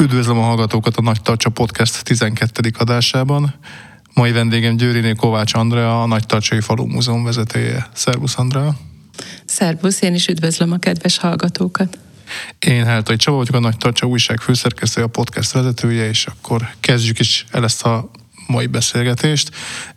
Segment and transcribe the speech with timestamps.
[0.00, 2.70] Üdvözlöm a hallgatókat a Nagy Tartsa Podcast 12.
[2.78, 3.54] adásában.
[4.14, 7.88] Mai vendégem Győriné Kovács Andrea, a Nagy Tartsai Falu Múzeum vezetője.
[7.92, 8.76] Szervusz Andrea!
[9.44, 11.98] Szervusz, én is üdvözlöm a kedves hallgatókat!
[12.58, 17.18] Én Heltai Csaba vagyok, a Nagy Tartsa újság főszerkesztője, a podcast vezetője, és akkor kezdjük
[17.18, 18.10] is el ezt a
[18.46, 19.50] mai beszélgetést.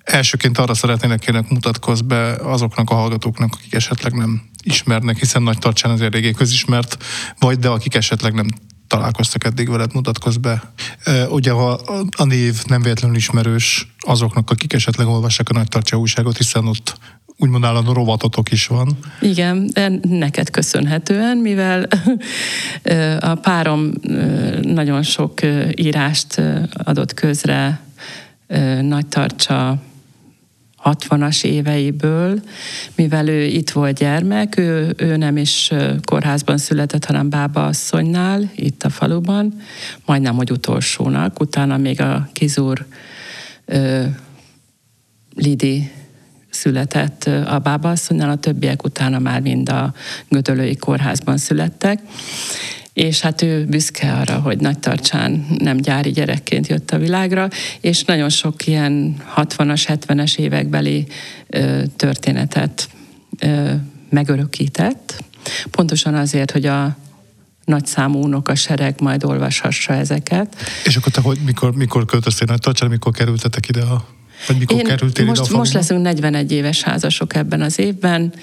[0.04, 5.57] Elsőként arra szeretnének kérnek mutatkozz be azoknak a hallgatóknak, akik esetleg nem ismernek, hiszen Nagy
[5.57, 7.04] Tartsán azért régé közismert,
[7.39, 8.47] vagy de akik esetleg nem
[8.93, 10.61] találkoztak eddig veled, mutatkozz be.
[11.29, 11.79] Ugye ha
[12.18, 16.97] a név nem véletlenül ismerős azoknak, akik esetleg olvassák a Nagy újságot, hiszen ott
[17.38, 18.97] úgymond állandó rovatotok is van.
[19.21, 19.71] Igen,
[20.02, 21.88] neked köszönhetően, mivel
[23.19, 23.92] a párom
[24.61, 25.39] nagyon sok
[25.75, 26.41] írást
[26.74, 27.82] adott közre
[28.82, 29.82] Nagy Tartsa
[30.83, 32.42] 60-as éveiből,
[32.95, 35.72] mivel ő itt volt gyermek, ő, ő nem is
[36.05, 39.61] kórházban született, hanem bába asszonynál, itt a faluban,
[40.05, 42.85] majdnem, hogy utolsónak, utána még a kizúr
[43.66, 44.03] ö,
[45.35, 45.91] Lidi
[46.49, 49.93] született a bábaasszonynál, a többiek utána már mind a
[50.30, 51.99] Gödölői kórházban születtek
[52.94, 57.49] és hát ő büszke arra, hogy nagy tartsán nem gyári gyerekként jött a világra,
[57.81, 61.08] és nagyon sok ilyen 60-as, 70-es évekbeli
[61.47, 62.89] ö, történetet
[63.39, 63.71] ö,
[64.09, 65.23] megörökített,
[65.71, 66.97] pontosan azért, hogy a
[67.66, 70.55] nagy számú sereg majd olvashassa ezeket.
[70.86, 74.05] És akkor te hogy, mikor, mikor költöztél nagy tartsán, mikor kerültetek ide a
[74.47, 78.33] vagy mikor Én kerültél most, ide a most leszünk 41 éves házasok ebben az évben,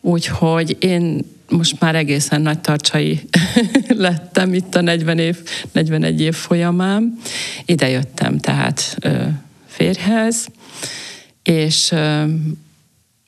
[0.00, 3.28] úgyhogy én most már egészen nagy tartsai
[3.88, 5.38] lettem itt a 40 év,
[5.72, 7.18] 41 év folyamán.
[7.64, 8.98] Ide jöttem tehát
[9.66, 10.46] férjhez,
[11.42, 11.94] és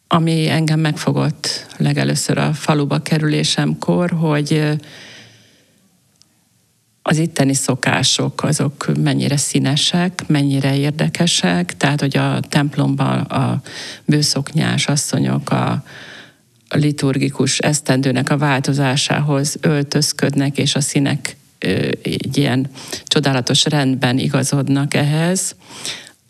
[0.08, 4.78] ami engem megfogott legelőször a faluba kerülésemkor, hogy
[7.02, 13.60] az itteni szokások azok mennyire színesek, mennyire érdekesek, tehát hogy a templomban a
[14.04, 15.84] bőszoknyás asszonyok, a
[16.78, 21.36] liturgikus esztendőnek a változásához öltözködnek, és a színek
[22.02, 22.70] egy ilyen
[23.04, 25.56] csodálatos rendben igazodnak ehhez,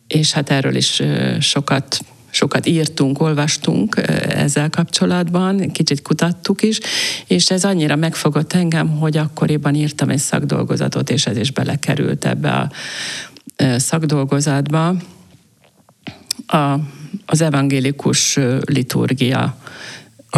[0.07, 1.03] és hát erről is
[1.41, 3.97] sokat sokat írtunk, olvastunk
[4.29, 6.81] ezzel kapcsolatban, kicsit kutattuk is,
[7.27, 12.51] és ez annyira megfogott engem, hogy akkoriban írtam egy szakdolgozatot, és ez is belekerült ebbe
[12.51, 12.71] a
[13.79, 14.95] szakdolgozatba.
[16.47, 16.79] A,
[17.27, 19.57] az evangélikus liturgia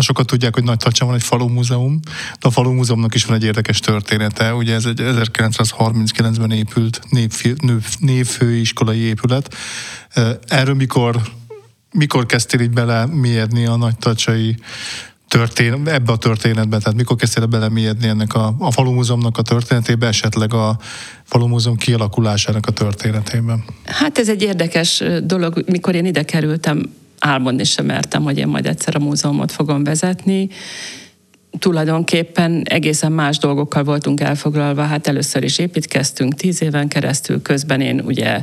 [0.00, 2.00] sokat tudják, hogy Nagy Tacsán van egy falu múzeum,
[2.40, 4.54] de a falu múzeumnak is van egy érdekes története.
[4.54, 7.56] Ugye ez egy 1939-ben épült névfő,
[7.98, 9.54] névfőiskolai épület.
[10.46, 11.20] Erről mikor,
[11.92, 14.56] mikor kezdtél így bele mélyedni a Nagy Tacsai
[15.28, 19.42] történet, ebbe a történetbe, tehát mikor kezdtél bele mélyedni ennek a, a falu múzeumnak a
[19.42, 20.78] történetébe, esetleg a
[21.24, 23.64] falu múzeum kialakulásának a történetében?
[23.84, 26.90] Hát ez egy érdekes dolog, mikor én ide kerültem,
[27.22, 30.48] álmodni sem mertem, hogy én majd egyszer a múzeumot fogom vezetni.
[31.58, 34.82] Tulajdonképpen egészen más dolgokkal voltunk elfoglalva.
[34.82, 38.42] Hát először is építkeztünk tíz éven keresztül, közben én ugye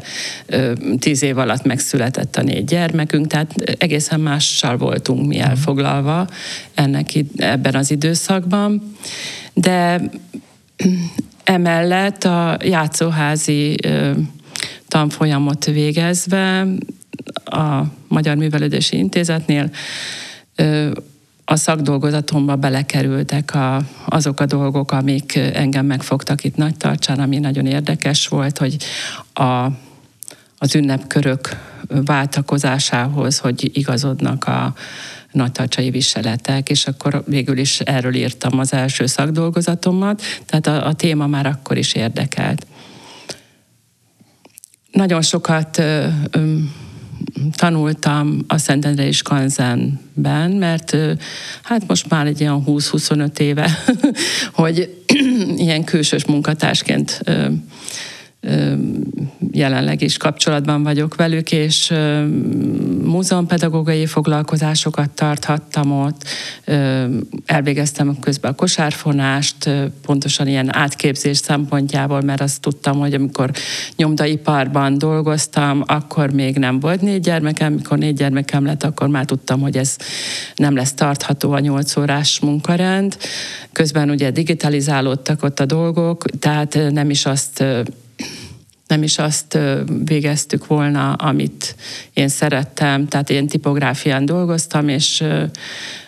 [0.99, 6.27] tíz év alatt megszületett a négy gyermekünk, tehát egészen mással voltunk mi elfoglalva
[6.73, 8.95] ennek ebben az időszakban.
[9.53, 10.01] De
[11.43, 13.75] emellett a játszóházi
[14.87, 16.67] tanfolyamot végezve
[17.49, 19.71] a Magyar Művelődési Intézetnél
[21.45, 27.65] a szakdolgozatomba belekerültek a, azok a dolgok, amik engem megfogtak itt nagy tartsán, ami nagyon
[27.65, 28.77] érdekes volt, hogy
[29.33, 29.65] a,
[30.57, 31.49] az ünnepkörök
[31.87, 34.73] váltakozásához, hogy igazodnak a
[35.31, 41.27] nagytartsai viseletek, és akkor végül is erről írtam az első szakdolgozatomat, tehát a, a téma
[41.27, 42.65] már akkor is érdekelt.
[44.91, 46.55] Nagyon sokat ö, ö,
[47.55, 50.97] tanultam a Szentendrei Skanzenben, mert
[51.63, 53.77] hát most már egy ilyen 20-25 éve,
[54.53, 55.03] hogy
[55.57, 57.21] ilyen külsős munkatársként
[59.51, 61.93] jelenleg is kapcsolatban vagyok velük, és
[63.03, 66.23] múzeumpedagógiai foglalkozásokat tarthattam ott,
[67.45, 69.69] elvégeztem közben a kosárfonást,
[70.05, 73.51] pontosan ilyen átképzés szempontjából, mert azt tudtam, hogy amikor
[73.95, 79.61] nyomdaiparban dolgoztam, akkor még nem volt négy gyermekem, mikor négy gyermekem lett, akkor már tudtam,
[79.61, 79.95] hogy ez
[80.55, 83.17] nem lesz tartható a nyolc órás munkarend.
[83.71, 87.63] Közben ugye digitalizálódtak ott a dolgok, tehát nem is azt
[88.87, 89.57] nem is azt
[90.03, 91.75] végeztük volna, amit
[92.13, 93.07] én szerettem.
[93.07, 95.23] Tehát én tipográfián dolgoztam, és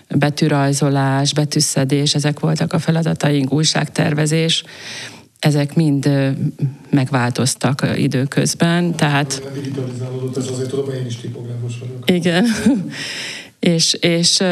[0.09, 4.63] betűrajzolás, betűszedés, ezek voltak a feladataink, újságtervezés,
[5.39, 6.09] ezek mind
[6.89, 9.41] megváltoztak időközben, tehát...
[9.53, 12.11] Digitalizálódott, ez azért tudom, én is tipográfus vagyok.
[12.11, 12.45] Igen.
[13.61, 14.43] És, és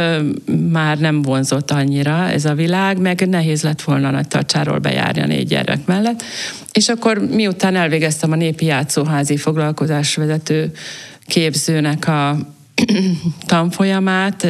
[0.71, 5.25] már nem vonzott annyira ez a világ, meg nehéz lett volna nagy tartsáról bejárni a
[5.25, 6.23] négy gyerek mellett.
[6.71, 10.71] És akkor miután elvégeztem a népi játszóházi foglalkozásvezető
[11.25, 12.37] képzőnek a
[13.45, 14.47] tanfolyamát,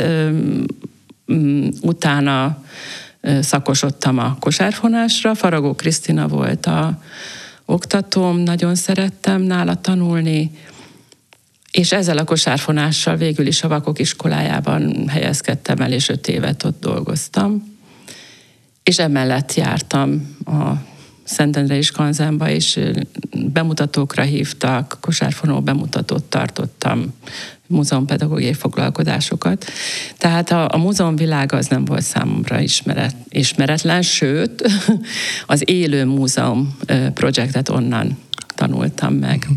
[1.82, 2.64] utána
[3.42, 5.36] szakosodtam a kosárfonásra.
[5.36, 7.02] Faragó Krisztina volt a
[7.66, 10.52] oktatóm, nagyon szerettem nála tanulni,
[11.72, 16.80] és ezzel a kosárfonással végül is a vakok iskolájában helyezkedtem el, és öt évet ott
[16.82, 17.78] dolgoztam.
[18.84, 20.72] És emellett jártam a
[21.24, 22.80] Szentendrei Kanzenba, és
[23.32, 27.14] bemutatókra hívtak, kosárfonó bemutatót tartottam,
[27.68, 29.66] múzeumpedagógiai foglalkozásokat.
[30.18, 34.72] Tehát a, a múzeum világa az nem volt számomra ismeret, ismeretlen, sőt,
[35.46, 36.78] az élő múzeum
[37.14, 38.18] projektet onnan
[38.56, 39.48] tanultam meg.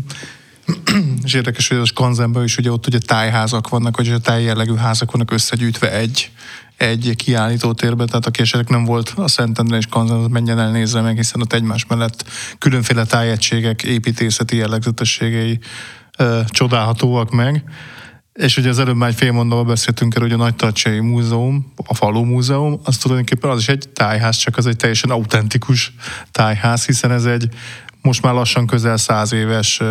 [1.23, 5.11] És érdekes, hogy a Skanzenben is ugye ott ugye tájházak vannak, vagy a tájjellegű házak
[5.11, 6.31] vannak összegyűjtve egy,
[6.77, 11.01] egy kiállító térbe, tehát aki esetleg nem volt a Szentendre és Kanzen, menjen el nézze
[11.01, 12.25] meg, hiszen ott egymás mellett
[12.57, 15.59] különféle tájegységek építészeti jellegzetességei
[16.17, 17.63] ö, csodálhatóak meg.
[18.33, 21.93] És ugye az előbb már egy fél mondatban beszéltünk erről, hogy a Nagytartsai Múzeum, a
[21.93, 25.93] Falu Múzeum, az tulajdonképpen az is egy tájház, csak az egy teljesen autentikus
[26.31, 27.49] tájház, hiszen ez egy
[28.01, 29.81] most már lassan közel száz éves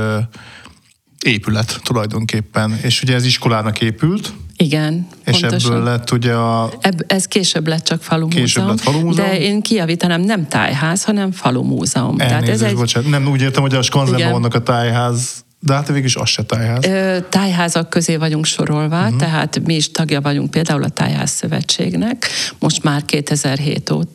[1.23, 2.79] épület tulajdonképpen.
[2.83, 4.33] És ugye ez iskolának épült.
[4.57, 5.73] Igen, És pontosan.
[5.73, 6.73] ebből lett ugye a...
[6.81, 9.29] Ebb, ez később lett csak falu később múzeum, lett falu múzeum.
[9.29, 12.21] De én kiavítanám, nem tájház, hanem falu múzeum.
[12.21, 12.75] Elnézést, Tehát ez egy...
[12.75, 13.11] bocsánat.
[13.11, 16.43] Nem úgy értem, hogy a Skanzenben vannak a tájház de hát végül is az se
[16.43, 16.85] tájház.
[16.85, 19.17] Ö, tájházak közé vagyunk sorolva, uh-huh.
[19.17, 22.27] tehát mi is tagja vagyunk például a Tájház Szövetségnek,
[22.59, 24.11] most már 2007 óta,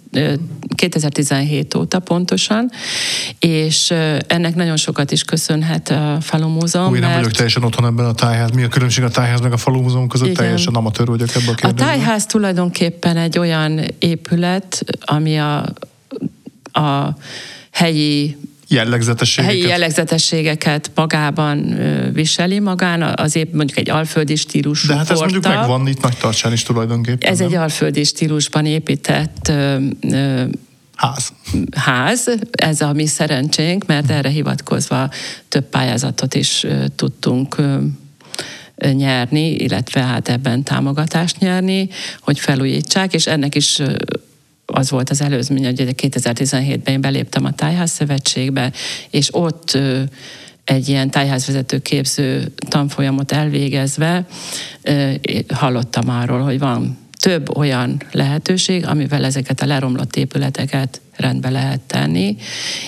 [0.76, 2.72] 2017 óta pontosan,
[3.40, 3.94] és
[4.28, 6.92] ennek nagyon sokat is köszönhet a Falu Múzeum.
[6.92, 7.20] Új, nem mert...
[7.20, 8.52] vagyok teljesen otthon ebben a tájház.
[8.52, 10.28] Mi a különbség a tájház meg a Falu Múzeum között?
[10.28, 10.44] Igen.
[10.44, 11.88] Teljesen amatőr vagyok ebben a kérdésben.
[11.88, 15.66] A tájház tulajdonképpen egy olyan épület, ami a,
[16.72, 17.18] a
[17.72, 19.56] helyi jellegzetességeket?
[19.56, 21.80] Helyi jellegzetességeket magában
[22.14, 26.18] viseli magán, az épp mondjuk egy alföldi stílusú De hát ez mondjuk megvan itt nagy
[26.18, 27.32] tartsán is tulajdonképpen.
[27.32, 27.48] Ez nem?
[27.48, 29.52] egy alföldi stílusban épített
[30.96, 31.34] ház.
[31.76, 35.10] ház, ez a mi szerencsénk, mert erre hivatkozva
[35.50, 36.66] több pályázatot is
[36.96, 37.56] tudtunk
[38.92, 43.82] nyerni, illetve hát ebben támogatást nyerni, hogy felújítsák, és ennek is
[44.74, 48.72] az volt az előzmény, hogy 2017-ben én beléptem a Tájház Szövetségbe,
[49.10, 49.78] és ott
[50.64, 54.26] egy ilyen tájházvezető képző tanfolyamot elvégezve
[55.54, 62.36] hallottam arról, hogy van több olyan lehetőség, amivel ezeket a leromlott épületeket rendbe lehet tenni,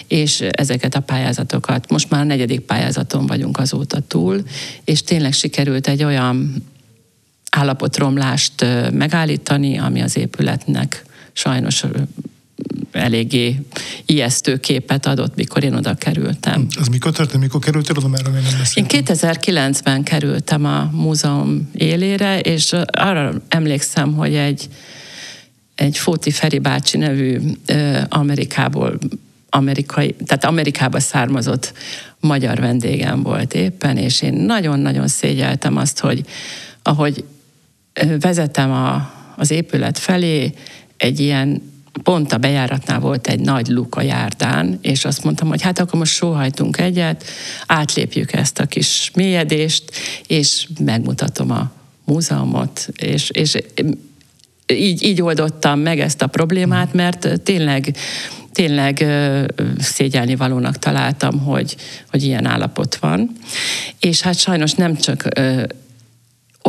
[0.08, 4.44] és ezeket a pályázatokat, most már a negyedik pályázaton vagyunk azóta túl,
[4.84, 6.64] és tényleg sikerült egy olyan
[7.52, 11.04] állapotromlást megállítani, ami az épületnek
[11.40, 11.84] sajnos
[12.92, 13.62] eléggé
[14.06, 16.68] ijesztő képet adott, mikor én oda kerültem.
[16.80, 17.42] Ez mikor történt?
[17.42, 19.00] Mikor kerültél oda, mert még nem beszéltem?
[19.00, 24.70] Én 2009-ben kerültem a múzeum élére, és arra emlékszem, hogy egy,
[25.76, 27.40] egy Fóti Feri bácsi nevű
[28.10, 28.98] Amerikából
[29.50, 31.74] amerikai, tehát Amerikába származott
[32.20, 36.26] magyar vendégem volt éppen, és én nagyon-nagyon szégyeltem azt, hogy
[36.84, 37.24] ahogy
[38.20, 40.54] vezetem a, az épület felé,
[41.00, 41.62] egy ilyen
[42.04, 46.00] pont a bejáratnál volt egy nagy luk a járdán, és azt mondtam, hogy hát akkor
[46.00, 47.24] most sóhajtunk egyet,
[47.66, 49.84] átlépjük ezt a kis mélyedést,
[50.28, 51.72] és megmutatom a
[52.06, 53.58] múzeumot, és, és
[54.74, 57.96] így, így oldottam meg ezt a problémát, mert tényleg
[58.52, 59.06] tényleg
[59.80, 61.76] szégyelni valónak találtam, hogy,
[62.10, 63.32] hogy ilyen állapot van.
[64.00, 65.28] És hát sajnos nem csak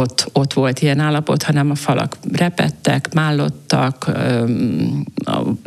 [0.00, 4.10] ott, ott volt ilyen állapot, hanem a falak repettek, mállottak,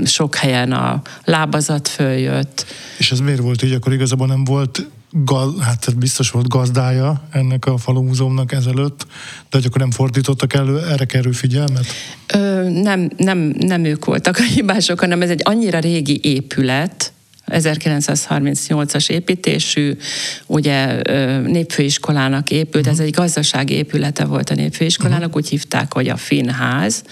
[0.03, 2.65] sok helyen a lábazat följött.
[2.97, 3.73] És ez miért volt így?
[3.73, 9.05] Akkor igazából nem volt gaz, hát biztos volt gazdája ennek a falumúzeumnak ezelőtt,
[9.49, 11.85] de hogy akkor nem fordítottak elő erre kerül figyelmet?
[12.33, 17.12] Ö, nem, nem, nem ők voltak a hibások, hanem ez egy annyira régi épület,
[17.47, 19.97] 1938-as építésű,
[20.45, 21.01] ugye
[21.41, 23.05] népfőiskolának épült, ez mhm.
[23.05, 25.35] egy gazdasági épülete volt a népfőiskolának, uh-huh.
[25.35, 27.03] úgy hívták, hogy a Finnház.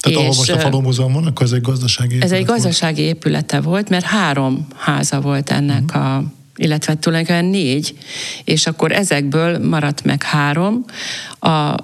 [0.00, 3.14] Tehát és ahol most a falomúzeum van, akkor ez egy gazdasági Ez egy gazdasági volt.
[3.14, 6.04] épülete volt, mert három háza volt ennek uh-huh.
[6.04, 6.24] a
[6.56, 7.94] illetve tulajdonképpen négy,
[8.44, 10.84] és akkor ezekből maradt meg három.
[11.38, 11.74] A,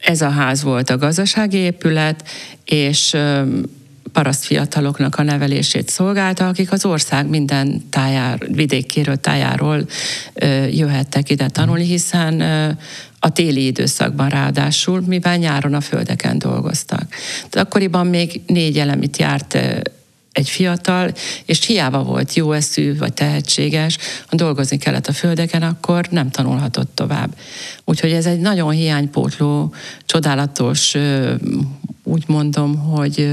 [0.00, 2.28] ez a ház volt a gazdasági épület,
[2.64, 3.16] és
[4.12, 9.86] paraszt fiataloknak a nevelését szolgálta, akik az ország minden tájár, vidékéről, tájáról
[10.70, 12.40] jöhettek ide tanulni, hiszen
[13.18, 17.14] a téli időszakban ráadásul, mivel nyáron a földeken dolgoztak.
[17.50, 19.58] De akkoriban még négy elemit járt
[20.32, 21.12] egy fiatal,
[21.44, 26.90] és hiába volt jó eszű vagy tehetséges, ha dolgozni kellett a földeken, akkor nem tanulhatott
[26.94, 27.36] tovább.
[27.84, 30.94] Úgyhogy ez egy nagyon hiánypótló, csodálatos,
[32.02, 33.28] úgy mondom, hogy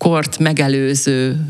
[0.00, 1.46] kort megelőző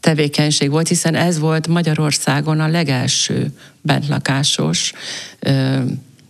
[0.00, 4.92] tevékenység volt, hiszen ez volt Magyarországon a legelső bentlakásos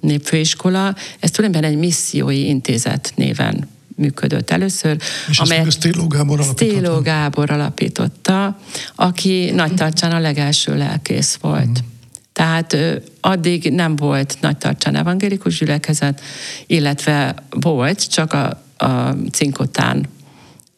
[0.00, 0.94] népfőiskola.
[1.20, 4.96] Ez tulajdonképpen egy missziói intézet néven működött először.
[5.28, 6.72] És amelyet Stéló Gábor alapította.
[6.72, 8.58] Stéló Gábor alapította,
[8.94, 11.68] aki nagy tartsán a legelső lelkész volt.
[11.68, 11.86] Mm.
[12.32, 12.76] Tehát
[13.20, 16.20] addig nem volt nagy tartsán evangélikus gyülekezet,
[16.66, 20.08] illetve volt, csak a, a cinkotán,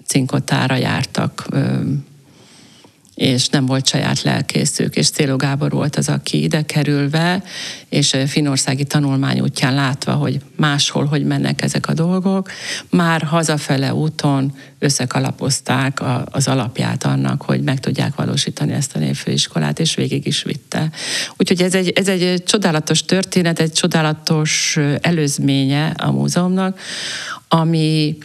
[0.06, 1.46] cinkotára jártak
[3.16, 7.42] és nem volt saját lelkészük, és Széló Gábor volt az, aki ide kerülve,
[7.88, 12.50] és finországi tanulmány útján látva, hogy máshol hogy mennek ezek a dolgok,
[12.90, 19.94] már hazafele úton összekalapozták az alapját annak, hogy meg tudják valósítani ezt a névfőiskolát, és
[19.94, 20.90] végig is vitte.
[21.36, 26.80] Úgyhogy ez egy, ez egy csodálatos történet, egy csodálatos előzménye a múzeumnak,
[27.48, 28.16] ami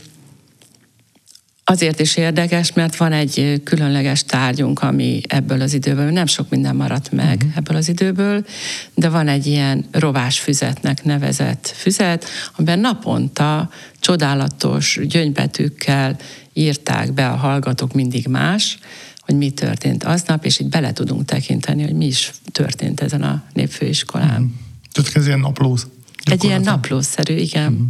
[1.71, 6.75] Azért is érdekes, mert van egy különleges tárgyunk, ami ebből az időből, nem sok minden
[6.75, 7.51] maradt meg uh-huh.
[7.55, 8.45] ebből az időből,
[8.93, 12.25] de van egy ilyen rovás füzetnek nevezett füzet,
[12.55, 16.17] amiben naponta csodálatos gyöngybetűkkel
[16.53, 18.77] írták be a hallgatók mindig más,
[19.19, 23.43] hogy mi történt aznap, és így bele tudunk tekinteni, hogy mi is történt ezen a
[23.53, 24.41] népfőiskolán.
[24.41, 24.51] Uh-huh.
[24.91, 25.87] Tehát ez ilyen naplóz?
[26.23, 27.73] Egy ilyen naplószerű, igen.
[27.73, 27.87] Uh-huh.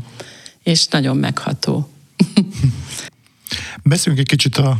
[0.64, 1.90] És nagyon megható.
[3.84, 4.78] Beszéljünk egy kicsit a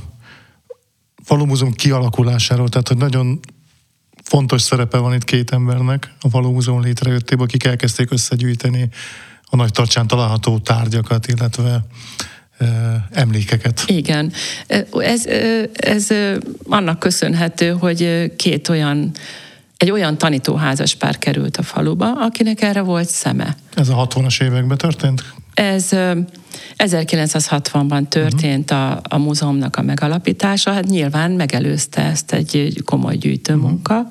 [1.24, 3.40] falumúzeum kialakulásáról, tehát hogy nagyon
[4.24, 8.90] fontos szerepe van itt két embernek a falumúzeum létrejöttében, akik elkezdték összegyűjteni
[9.46, 11.86] a nagy tartsán található tárgyakat, illetve
[13.12, 13.84] emlékeket.
[13.86, 14.32] Igen.
[14.92, 15.26] Ez,
[15.74, 16.08] ez
[16.68, 19.12] annak köszönhető, hogy két olyan
[19.78, 23.56] egy olyan tanítóházas pár került a faluba, akinek erre volt szeme.
[23.76, 25.34] Ez a 60-as években történt?
[25.54, 25.90] Ez
[26.78, 33.96] 1960-ban történt a, a múzeumnak a megalapítása, hát nyilván megelőzte ezt egy komoly gyűjtőmunka.
[33.96, 34.10] Uh-huh.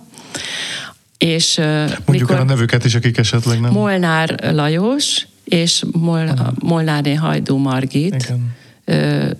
[1.19, 3.73] És, Mondjuk mikor el a nevüket is, akik esetleg nem.
[3.73, 6.49] Molnár Lajos és Mol, uh-huh.
[6.59, 8.57] Molnárné Hajdú Margit Igen.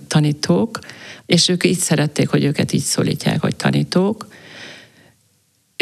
[0.07, 0.79] tanítók,
[1.25, 4.27] és ők így szerették, hogy őket így szólítják, hogy tanítók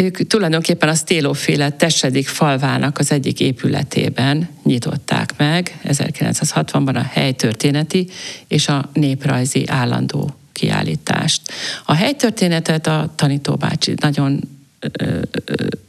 [0.02, 8.08] ők tulajdonképpen a Stélóféle Tesedik falvának az egyik épületében nyitották meg 1960-ban a helytörténeti
[8.48, 11.42] és a néprajzi állandó kiállítást.
[11.86, 14.42] A helytörténetet a tanítóbácsi nagyon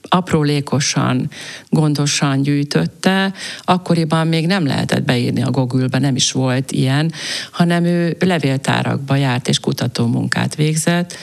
[0.09, 1.31] aprólékosan,
[1.69, 3.33] gondosan gyűjtötte.
[3.63, 7.13] Akkoriban még nem lehetett beírni a Gogülbe, nem is volt ilyen,
[7.51, 11.17] hanem ő levéltárakba járt és kutatómunkát végzett,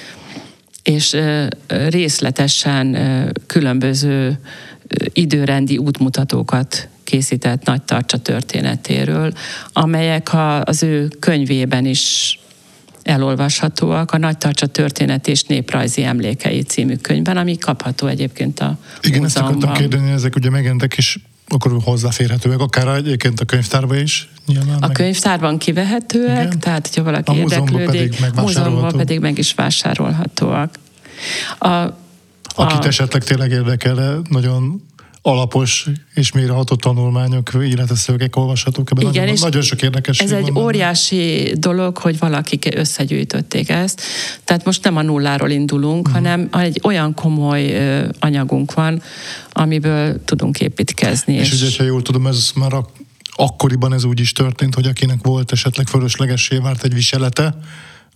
[0.89, 1.17] és
[1.89, 2.97] részletesen
[3.45, 4.39] különböző
[5.13, 9.33] időrendi útmutatókat készített Nagy Tartsa történetéről,
[9.73, 10.29] amelyek
[10.63, 12.39] az ő könyvében is
[13.03, 19.23] elolvashatóak, a Nagy Tartsa történet és néprajzi emlékei című könyvben, ami kapható egyébként a Igen,
[19.23, 24.75] ezt akartam kérdeni, ezek ugye megjelentek, és akkor hozzáférhetőek, akár egyébként a könyvtárban is nyilván.
[24.75, 24.91] A meg...
[24.91, 26.59] könyvtárban kivehetőek, Igen.
[26.59, 30.75] tehát hogyha valaki a érdeklődik, pedig múzeumban pedig meg is vásárolhatóak.
[31.59, 31.67] A,
[32.55, 32.87] Akit a...
[32.87, 34.81] esetleg tényleg érdekel, nagyon
[35.27, 39.07] alapos és mélyreható tanulmányok, illetve szövegek olvashatók ebben.
[39.07, 40.19] Igen, nagyon, nagyon sok érdekes.
[40.19, 41.55] Ez egy óriási benne.
[41.59, 44.01] dolog, hogy valakik összegyűjtötték ezt.
[44.43, 46.23] Tehát most nem a nulláról indulunk, uh-huh.
[46.23, 47.77] hanem egy olyan komoly
[48.19, 49.01] anyagunk van,
[49.51, 51.33] amiből tudunk építkezni.
[51.33, 52.85] És, és ugye, ha jól tudom, ez már a,
[53.35, 57.57] akkoriban ez úgy is történt, hogy akinek volt esetleg fölöslegessé várt egy viselete,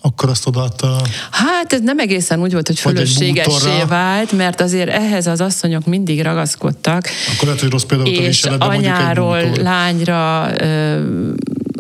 [0.02, 1.02] akkor azt odaadta...
[1.32, 6.22] Hát ez nem egészen úgy volt, hogy fölösségessé vált, mert azért ehhez az asszonyok mindig
[6.22, 7.08] ragaszkodtak.
[7.34, 10.52] Akkor lehet, hogy rossz például és anyáról, lányra,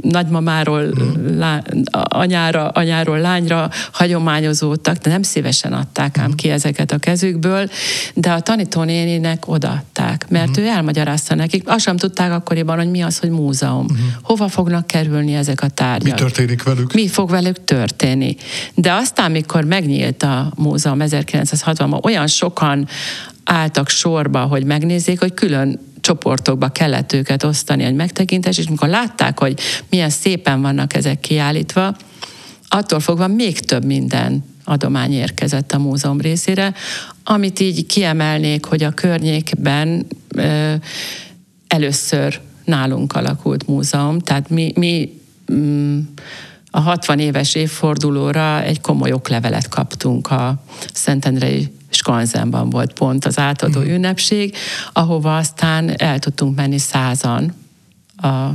[0.01, 1.37] nagymamáról uh-huh.
[1.37, 6.39] lá, anyára, anyáról lányra hagyományozódtak, de nem szívesen adták ám uh-huh.
[6.39, 7.69] ki ezeket a kezükből,
[8.13, 10.65] de a tanítónéninek odaadták, mert uh-huh.
[10.65, 11.69] ő elmagyarázta nekik.
[11.69, 13.85] Azt sem tudták akkoriban, hogy mi az, hogy múzeum.
[13.85, 13.97] Uh-huh.
[14.21, 16.13] Hova fognak kerülni ezek a tárgyak.
[16.13, 16.93] Mi történik velük?
[16.93, 18.35] Mi fog velük történni.
[18.75, 22.87] De aztán, mikor megnyílt a múzeum 1960-ban, olyan sokan
[23.43, 29.39] álltak sorba, hogy megnézzék, hogy külön csoportokba kellett őket osztani egy megtekintés, és amikor látták,
[29.39, 31.95] hogy milyen szépen vannak ezek kiállítva,
[32.67, 36.73] attól fogva még több minden adomány érkezett a múzeum részére,
[37.23, 40.05] amit így kiemelnék, hogy a környékben
[40.35, 40.73] ö,
[41.67, 45.21] először nálunk alakult múzeum, tehát mi, mi
[45.53, 45.99] mm,
[46.71, 53.79] a 60 éves évfordulóra egy komoly oklevelet kaptunk a Szentendrei Skanzenban volt pont az átadó
[53.79, 53.89] mm.
[53.89, 54.55] ünnepség,
[54.93, 57.53] ahova aztán el tudtunk menni százan
[58.17, 58.49] a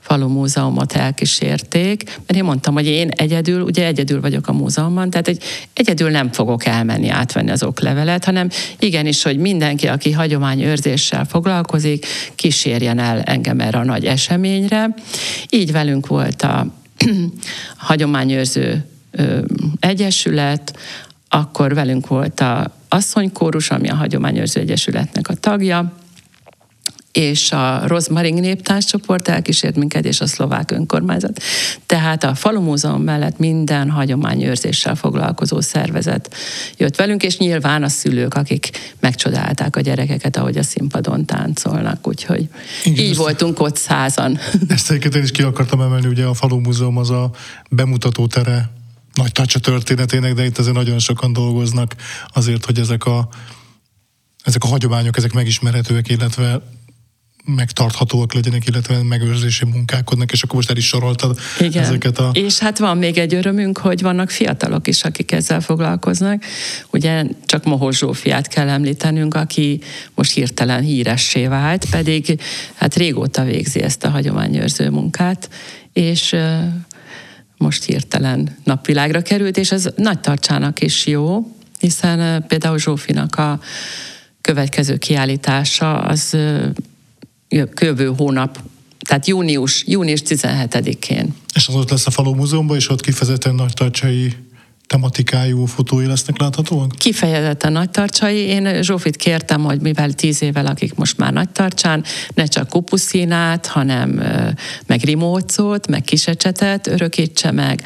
[0.00, 5.28] falu múzeumot elkísérték, mert én mondtam, hogy én egyedül, ugye egyedül vagyok a múzeumban, tehát
[5.28, 8.48] egy, egyedül nem fogok elmenni átvenni az oklevelet, hanem
[8.78, 14.94] igenis, hogy mindenki, aki hagyományőrzéssel foglalkozik, kísérjen el engem erre a nagy eseményre.
[15.48, 16.66] Így velünk volt a
[17.76, 18.84] hagyományőrző
[19.80, 20.78] egyesület,
[21.34, 25.92] akkor velünk volt a asszonykórus, ami a Hagyományőrző Egyesületnek a tagja,
[27.12, 31.42] és a Rozmaring néptárscsoport elkísért minket, és a szlovák önkormányzat.
[31.86, 36.34] Tehát a falumúzeum mellett minden hagyományőrzéssel foglalkozó szervezet
[36.76, 42.48] jött velünk, és nyilván a szülők, akik megcsodálták a gyerekeket, ahogy a színpadon táncolnak, úgyhogy
[42.84, 44.38] Igen, így voltunk ott százan.
[44.68, 47.30] Ezt egyébként én is ki akartam emelni, ugye a falumúzeum az a
[47.68, 48.70] bemutató tere
[49.14, 51.94] nagy tacsa történetének, de itt azért nagyon sokan dolgoznak
[52.32, 53.28] azért, hogy ezek a,
[54.44, 56.62] ezek a hagyományok, ezek megismerhetőek, illetve
[57.44, 61.82] megtarthatóak legyenek, illetve megőrzési munkálkodnak, és akkor most el is soroltad Igen.
[61.82, 62.30] ezeket a...
[62.32, 66.42] És hát van még egy örömünk, hogy vannak fiatalok is, akik ezzel foglalkoznak.
[66.90, 69.80] Ugye csak Mohos Zsófiát kell említenünk, aki
[70.14, 72.40] most hirtelen híressé vált, pedig
[72.74, 75.48] hát régóta végzi ezt a hagyományőrző munkát,
[75.92, 76.36] és
[77.62, 83.60] most hirtelen napvilágra került, és ez nagy tartsának is jó, hiszen például Zsófinak a
[84.40, 86.36] következő kiállítása az
[87.80, 88.58] jövő hónap,
[89.06, 91.34] tehát június, június 17-én.
[91.54, 94.34] És az ott lesz a Faló Múzeumban, és ott kifejezetten nagy tartsai
[94.92, 96.92] tematikájú fotói lesznek láthatóak?
[96.98, 98.36] Kifejezetten nagy tartsai.
[98.36, 103.66] Én Zsófit kértem, hogy mivel tíz éve lakik most már nagy tartsán, ne csak kupuszínát,
[103.66, 104.22] hanem
[104.86, 107.82] meg rimócot, meg kisecsetet örökítse meg,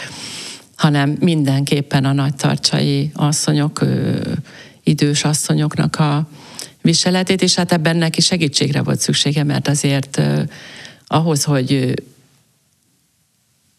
[0.76, 3.80] hanem mindenképpen a nagy tartsai asszonyok,
[4.82, 6.28] idős asszonyoknak a
[6.82, 10.22] viseletét, és hát ebben neki segítségre volt szüksége, mert azért
[11.06, 11.94] ahhoz, hogy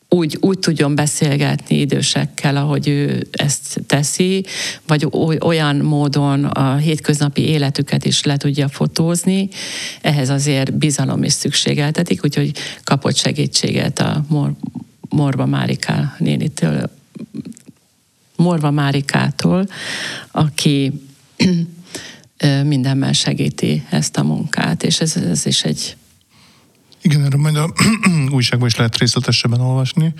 [0.10, 4.46] úgy, úgy tudjon beszélgetni idősekkel, ahogy ő ezt teszi,
[4.88, 5.08] vagy
[5.40, 9.50] olyan módon a hétköznapi életüket is le tudja fotózni,
[10.02, 12.52] ehhez azért bizalom is szükségeltetik, úgyhogy
[12.84, 14.58] kapott segítséget a Mor-
[15.10, 16.90] Morva Márika nénitől,
[18.36, 19.68] Morva Márikától,
[20.32, 20.92] aki
[22.64, 25.96] mindenben segíti ezt a munkát, és ez, ez is egy
[27.02, 27.74] igen, erről majd a
[28.32, 30.14] újságban is lehet részletesebben olvasni,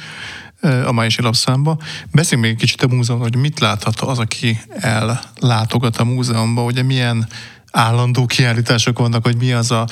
[0.62, 1.78] a Májsi lapszámba.
[2.12, 7.28] Beszéljünk még kicsit a múzeum, hogy mit láthat az, aki ellátogat a múzeumba, ugye milyen
[7.72, 9.88] állandó kiállítások vannak, hogy mi az a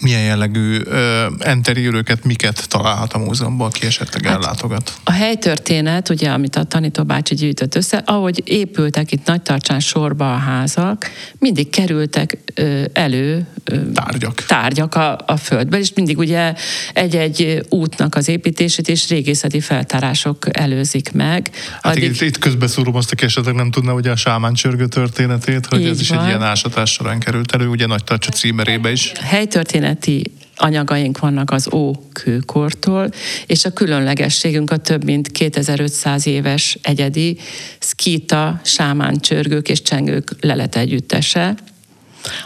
[0.00, 4.92] milyen jellegű ö, enteriőröket, miket találhat a múzeumban, aki esetleg hát ellátogat?
[5.04, 10.32] A helytörténet, ugye, amit a tanító bácsi gyűjtött össze, ahogy épültek itt nagy tartsán sorba
[10.34, 16.54] a házak, mindig kerültek ö, elő ö, tárgyak, tárgyak a, a földbe, és mindig ugye
[16.92, 21.50] egy-egy útnak az építését és régészeti feltárások előzik meg.
[21.82, 22.02] Hát Addig...
[22.02, 25.86] itt, itt közbeszúrom azt, aki esetleg nem tudna ugye a sámán csörgő történetét, hogy Így
[25.86, 26.20] ez is van.
[26.20, 29.12] egy ilyen ásatás során került elő, ugye nagy tartsa címerébe is.
[29.20, 33.10] Helytörténet történeti anyagaink vannak az ókőkortól,
[33.46, 37.38] és a különlegességünk a több mint 2500 éves egyedi
[37.78, 41.54] szkíta, sámán csörgők és csengők lelet együttese,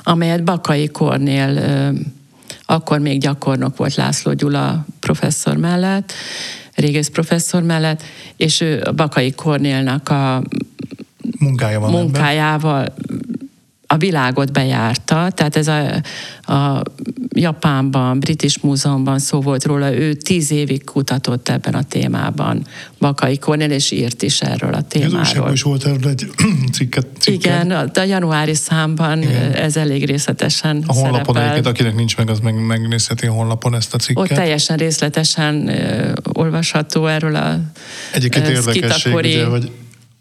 [0.03, 1.61] amelyet Bakai Kornél,
[2.67, 6.13] akkor még gyakornok volt László Gyula professzor mellett,
[6.75, 8.03] régész professzor mellett,
[8.37, 10.43] és ő Bakai Kornélnak a
[11.39, 13.32] Munkája munkájával ebben
[13.93, 16.03] a világot bejárta, tehát ez a,
[16.53, 16.83] a
[17.29, 22.67] Japánban, British Múzeumban szó volt róla, ő tíz évig kutatott ebben a témában,
[22.99, 25.47] Bakai Kornél, és írt is erről a témáról.
[25.47, 26.31] Ez is volt erről egy
[26.73, 27.45] cikket, cikket.
[27.45, 29.53] Igen, a, januári számban Igen.
[29.53, 33.95] ez elég részletesen A honlapon egyébként, akinek nincs meg, az meg, megnézheti a honlapon ezt
[33.95, 34.23] a cikket.
[34.23, 37.61] Ott teljesen részletesen uh, olvasható erről a
[38.13, 39.71] Egyébként uh, érdekesség, ugye, hogy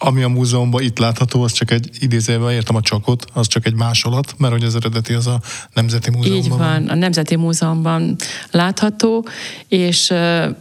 [0.03, 3.73] ami a múzeumban itt látható, az csak egy idézőben értem a csakot, az csak egy
[3.73, 5.41] másolat, mert hogy az eredeti az a
[5.73, 6.43] Nemzeti Múzeumban.
[6.43, 8.15] Így van, a Nemzeti Múzeumban
[8.51, 9.27] látható,
[9.67, 10.13] és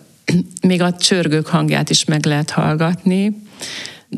[0.69, 3.43] még a csörgők hangját is meg lehet hallgatni.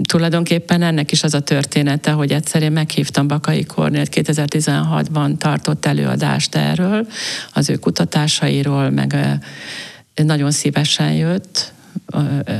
[0.03, 6.55] Tulajdonképpen ennek is az a története, hogy egyszer én meghívtam Bakai Kornélt 2016-ban tartott előadást
[6.55, 7.07] erről,
[7.53, 11.73] az ő kutatásairól, meg uh, nagyon szívesen jött,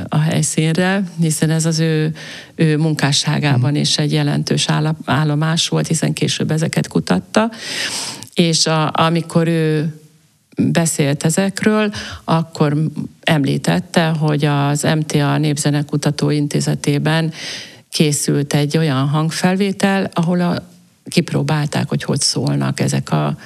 [0.09, 2.15] a, helyszínre, hiszen ez az ő,
[2.55, 4.67] ő munkásságában is egy jelentős
[5.05, 7.51] állomás volt, hiszen később ezeket kutatta.
[8.35, 9.95] És a, amikor ő
[10.57, 11.93] beszélt ezekről,
[12.25, 12.77] akkor
[13.21, 17.33] említette, hogy az MTA Népzenekutató Intézetében
[17.91, 20.71] készült egy olyan hangfelvétel, ahol a,
[21.05, 23.37] kipróbálták, hogy hogy szólnak ezek a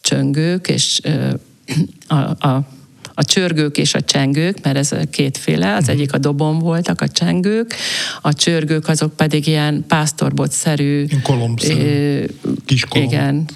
[0.00, 1.00] csöngők, és
[2.06, 2.68] a, a
[3.14, 5.92] a csörgők és a csengők, mert ez kétféle, az mhm.
[5.92, 7.74] egyik a dobon voltak a csengők,
[8.22, 12.24] a csörgők azok pedig ilyen pásztorbot-szerű, kolombszerű,
[12.64, 13.12] kis kolomb.
[13.12, 13.48] Igen,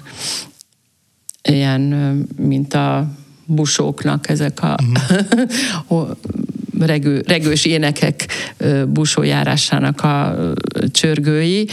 [1.41, 1.81] ilyen,
[2.37, 3.11] mint a
[3.45, 4.75] busóknak ezek a
[5.87, 6.09] uh-huh.
[6.79, 8.25] regő, regős énekek
[8.87, 10.37] busójárásának a
[10.91, 11.67] csörgői,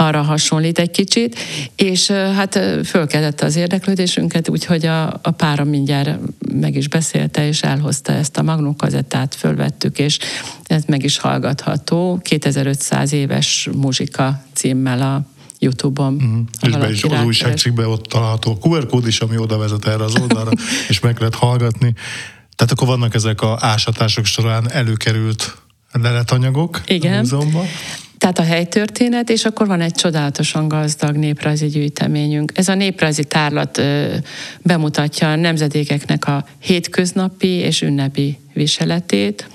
[0.00, 1.38] arra hasonlít egy kicsit,
[1.76, 6.18] és hát fölkeltette az érdeklődésünket, úgyhogy a, a párom mindjárt
[6.52, 10.18] meg is beszélte, és elhozta ezt a magnókazettát, fölvettük, és
[10.66, 15.22] ez meg is hallgatható, 2500 éves muzsika címmel a
[15.58, 16.14] Youtube-on.
[16.14, 16.40] Uh-huh.
[16.60, 20.04] És be is az újságcikkben ott található a QR kód is, ami oda vezet erre
[20.04, 20.50] az oldalra,
[20.88, 21.94] és meg lehet hallgatni.
[22.56, 25.56] Tehát akkor vannak ezek a ásatások során előkerült
[25.92, 27.12] leletanyagok Igen.
[27.12, 27.64] a múzeumban.
[28.18, 32.52] Tehát a helytörténet, és akkor van egy csodálatosan gazdag néprajzi gyűjteményünk.
[32.54, 33.82] Ez a néprajzi tárlat
[34.62, 39.48] bemutatja a nemzedékeknek a hétköznapi és ünnepi viseletét.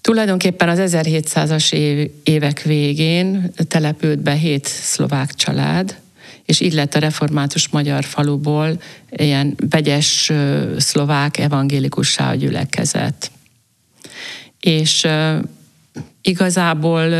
[0.00, 5.96] Tulajdonképpen az 1700-as év, évek végén települt be hét szlovák család,
[6.44, 8.80] és így lett a református magyar faluból
[9.10, 10.32] ilyen vegyes
[10.78, 13.30] szlovák evangélikus gyülekezet.
[14.64, 15.06] És
[16.22, 17.12] igazából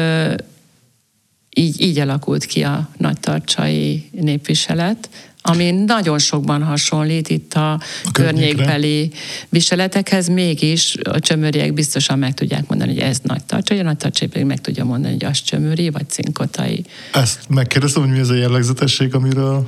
[1.57, 5.09] így, így alakult ki a nagytarcsai népviselet,
[5.47, 9.11] ami nagyon sokban hasonlít itt a, a környékbeli
[9.49, 14.29] viseletekhez, mégis a csömöriek biztosan meg tudják mondani, hogy ez nagy tartsai, a nagy tartsai
[14.29, 16.85] pedig meg tudja mondani, hogy az csömöri, vagy cinkotai.
[17.13, 19.67] Ezt megkérdeztem, hogy mi ez a jellegzetesség, amiről...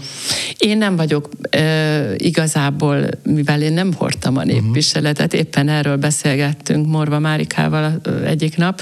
[0.59, 4.49] Én nem vagyok e, igazából, mivel én nem hordtam a mhm.
[4.49, 8.81] népviseletet, éppen erről beszélgettünk Morva Márikával egyik nap,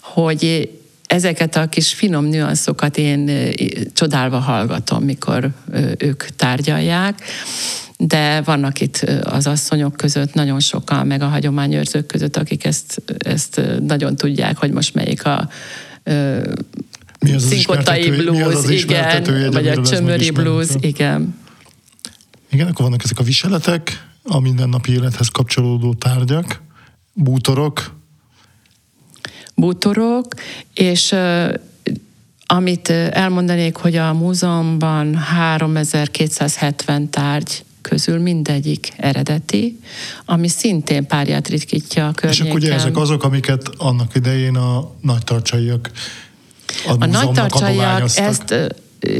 [0.00, 0.70] hogy
[1.10, 3.30] ezeket a kis finom nüanszokat én
[3.92, 5.50] csodálva hallgatom, mikor
[5.98, 7.22] ők tárgyalják,
[7.96, 13.60] de vannak itt az asszonyok között nagyon sokan, meg a hagyományőrzők között, akik ezt, ezt
[13.86, 15.48] nagyon tudják, hogy most melyik a
[17.20, 21.38] mi az szinkotai az blues, az az igen, vagy a csömöri blues, igen.
[22.50, 26.62] Igen, akkor vannak ezek a viseletek, a mindennapi élethez kapcsolódó tárgyak,
[27.12, 27.99] bútorok,
[29.60, 30.26] bútorok,
[30.74, 31.14] és
[32.46, 39.78] amit elmondanék, hogy a múzeumban 3270 tárgy közül mindegyik eredeti,
[40.24, 42.46] ami szintén párját ritkítja a környéken.
[42.46, 45.90] És akkor ugye ezek azok, amiket annak idején a nagytarcsaiak
[46.86, 48.54] a, a nagytarcsaiak ezt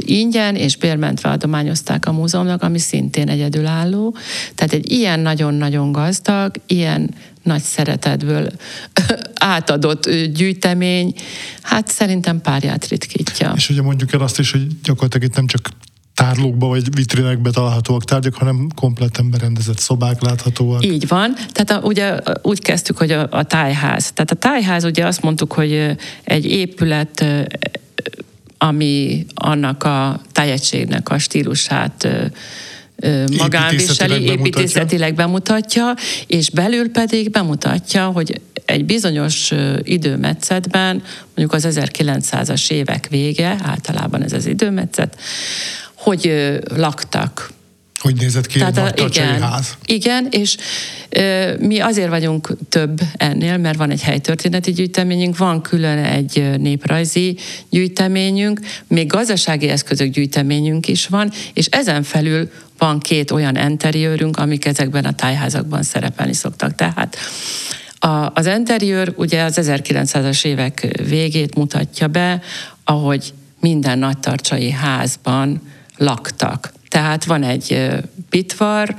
[0.01, 4.17] ingyen és bérmentve adományozták a múzeumnak, ami szintén egyedülálló.
[4.55, 8.51] Tehát egy ilyen nagyon-nagyon gazdag, ilyen nagy szeretetből
[9.35, 11.15] átadott gyűjtemény,
[11.63, 13.53] hát szerintem párját ritkítja.
[13.57, 15.69] És ugye mondjuk el azt is, hogy gyakorlatilag itt nem csak
[16.15, 20.85] tárlókba vagy vitrinekbe találhatóak tárgyak, hanem kompletten berendezett szobák láthatóak.
[20.85, 21.35] Így van.
[21.53, 24.13] Tehát a, ugye úgy kezdtük, hogy a, a tájház.
[24.13, 27.25] Tehát a tájház ugye azt mondtuk, hogy egy épület
[28.63, 32.09] ami annak a tájegységnek a stílusát
[33.39, 35.95] magánviseli, építészetileg bemutatja,
[36.27, 39.51] és belül pedig bemutatja, hogy egy bizonyos
[39.83, 41.03] időmetszetben,
[41.35, 45.21] mondjuk az 1900-as évek vége, általában ez az időmetszet,
[45.95, 46.33] hogy
[46.77, 47.51] laktak
[48.01, 49.77] hogy nézett ki Tehát egy a, igen, ház.
[49.85, 50.57] Igen, és
[51.09, 57.37] ö, mi azért vagyunk több ennél, mert van egy helytörténeti gyűjteményünk, van külön egy néprajzi
[57.71, 64.65] gyűjteményünk, még gazdasági eszközök gyűjteményünk is van, és ezen felül van két olyan enteriőrünk, amik
[64.65, 66.75] ezekben a tájházakban szerepelni szoktak.
[66.75, 67.17] Tehát
[67.99, 72.41] a, az enteriőr ugye az 1900-as évek végét mutatja be,
[72.85, 75.63] ahogy minden nagytarcsai házban
[75.97, 76.73] laktak.
[76.91, 77.89] Tehát van egy
[78.29, 78.97] pitvar,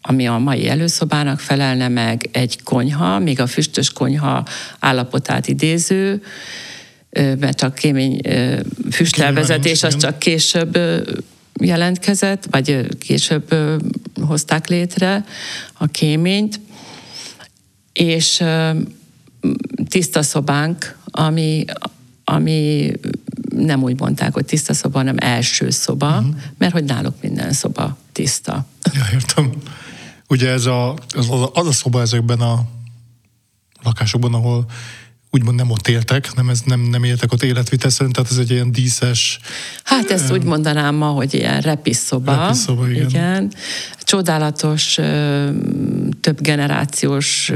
[0.00, 4.46] ami a mai előszobának felelne meg, egy konyha, még a füstös konyha
[4.78, 6.22] állapotát idéző,
[7.10, 8.20] mert csak kémény
[8.90, 10.78] füstelvezetés az csak később
[11.60, 13.54] jelentkezett, vagy később
[14.26, 15.24] hozták létre
[15.72, 16.60] a kéményt,
[17.92, 18.42] és
[19.88, 21.64] tiszta szobánk, ami,
[22.24, 22.92] ami
[23.64, 26.34] nem úgy mondták, hogy tiszta szoba, hanem első szoba, uh-huh.
[26.58, 28.66] mert hogy náluk minden szoba tiszta.
[28.94, 29.52] Ja, értem.
[30.28, 32.64] Ugye ez a, az, az a szoba ezekben a
[33.82, 34.66] lakásokban, ahol
[35.30, 38.72] úgymond nem ott éltek, nem, ez, nem, nem éltek ott életviteszen, tehát ez egy ilyen
[38.72, 39.38] díszes...
[39.84, 42.36] Hát ezt úgy mondanám ma, hogy ilyen repiszoba.
[42.36, 43.08] Repiszoba, igen.
[43.08, 43.52] igen.
[43.98, 44.98] Csodálatos,
[46.22, 47.52] több generációs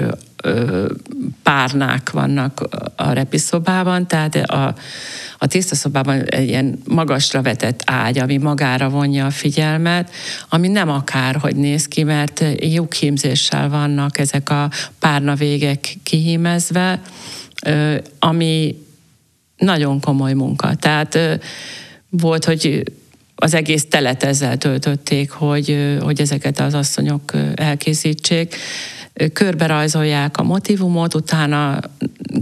[1.42, 4.74] párnák vannak a repiszobában, tehát a,
[5.38, 10.10] a tisztaszobában egy ilyen magasra vetett ágy, ami magára vonja a figyelmet,
[10.48, 17.00] ami nem akár, hogy néz ki, mert lyukhímzéssel vannak ezek a párna végek kihímezve,
[18.18, 18.84] ami
[19.56, 20.74] nagyon komoly munka.
[20.74, 21.18] Tehát
[22.10, 22.84] volt, hogy
[23.38, 28.56] az egész telet ezzel töltötték, hogy, hogy ezeket az asszonyok elkészítsék.
[29.32, 31.80] Körbe rajzolják a motivumot, utána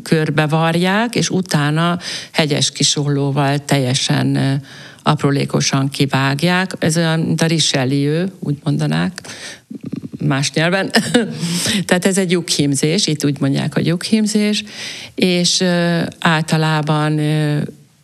[0.02, 1.98] körbevarják, és utána
[2.32, 4.60] hegyes kisollóval teljesen
[5.02, 6.72] aprólékosan kivágják.
[6.78, 9.20] Ez olyan, mint a Richelieu, úgy mondanák,
[10.26, 10.90] más nyelven.
[11.86, 14.64] Tehát ez egy lyukhímzés, itt úgy mondják, hogy lyukhímzés,
[15.14, 15.64] és
[16.18, 17.20] általában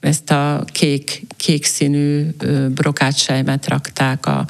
[0.00, 2.26] ezt a kék, kék színű
[2.74, 4.46] brokátsejmet rakták a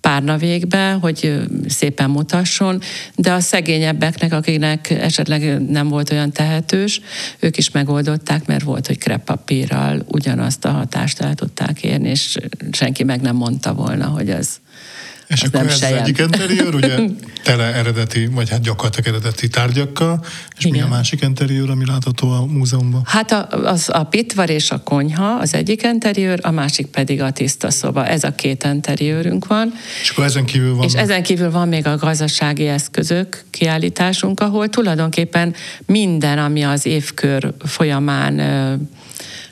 [0.00, 2.80] párna végbe, hogy szépen mutasson,
[3.14, 7.00] de a szegényebbeknek, akiknek esetleg nem volt olyan tehetős,
[7.38, 12.36] ők is megoldották, mert volt, hogy kreppapírral ugyanazt a hatást el tudták érni, és
[12.70, 14.60] senki meg nem mondta volna, hogy ez
[15.28, 15.94] és akkor nem ez sejem.
[15.94, 16.96] az egyik interiőr, ugye
[17.44, 20.24] tele eredeti, vagy hát gyakorlatilag eredeti tárgyakkal,
[20.58, 20.78] és Igen.
[20.78, 23.02] mi a másik interiőr, ami látható a múzeumban?
[23.04, 27.30] Hát a, az a pitvar és a konyha az egyik interiőr, a másik pedig a
[27.30, 28.06] tiszta szoba.
[28.06, 29.72] Ez a két interiőrünk van.
[30.02, 30.84] És akkor ezen kívül van?
[30.86, 35.54] És ezen kívül van még a gazdasági eszközök kiállításunk, ahol tulajdonképpen
[35.86, 38.40] minden, ami az évkör folyamán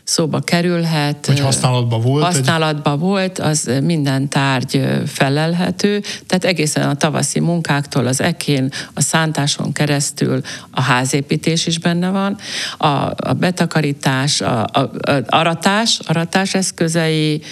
[0.07, 1.27] szóba kerülhet.
[1.27, 2.25] Hogy használatban volt.
[2.25, 2.99] Használatban egy...
[2.99, 10.40] volt, az minden tárgy felelhető, tehát egészen a tavaszi munkáktól, az ekén, a szántáson keresztül
[10.71, 12.37] a házépítés is benne van,
[12.79, 17.42] a, a betakarítás, a, a, a aratás, aratás eszközei,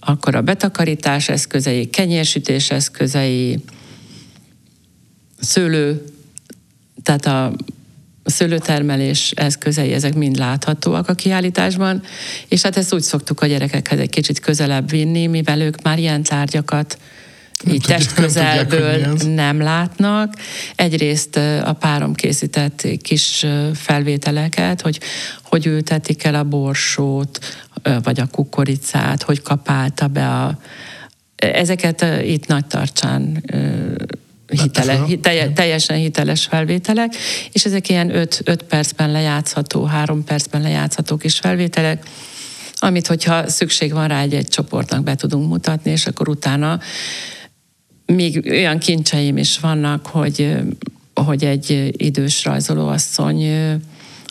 [0.00, 3.64] akkor a betakarítás eszközei, kenyérsütés eszközei,
[5.40, 6.04] szőlő,
[7.02, 7.52] tehát a a
[8.30, 12.02] szőlőtermelés eszközei, ezek mind láthatóak a kiállításban,
[12.48, 16.22] és hát ezt úgy szoktuk a gyerekekhez egy kicsit közelebb vinni, mivel ők már ilyen
[16.22, 16.98] tárgyakat
[17.64, 20.34] nem így testközelből nem, tudják, nem látnak.
[20.74, 25.00] Egyrészt a párom készített kis felvételeket, hogy
[25.42, 27.38] hogy ültetik el a borsót,
[28.02, 30.58] vagy a kukoricát, hogy kapálta be a...
[31.36, 33.44] Ezeket itt nagy tartsán
[34.50, 37.14] hitele, telje, teljesen hiteles felvételek,
[37.52, 42.06] és ezek ilyen 5 percben lejátszható, 3 percben lejátszható kis felvételek,
[42.82, 46.80] amit, hogyha szükség van rá, egy, egy csoportnak be tudunk mutatni, és akkor utána
[48.06, 50.56] még olyan kincseim is vannak, hogy,
[51.14, 53.42] hogy egy idős rajzolóasszony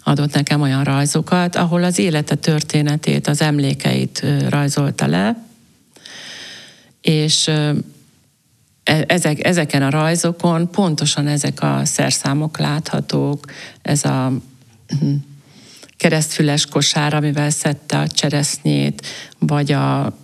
[0.03, 5.47] adott nekem olyan rajzokat, ahol az élete történetét, az emlékeit rajzolta le,
[7.01, 7.51] és
[9.07, 13.45] ezek, ezeken a rajzokon pontosan ezek a szerszámok láthatók,
[13.81, 14.31] ez a
[14.99, 15.13] hm,
[15.97, 19.05] keresztfüles kosár, amivel szedte a cseresznyét,
[19.39, 20.17] vagy a,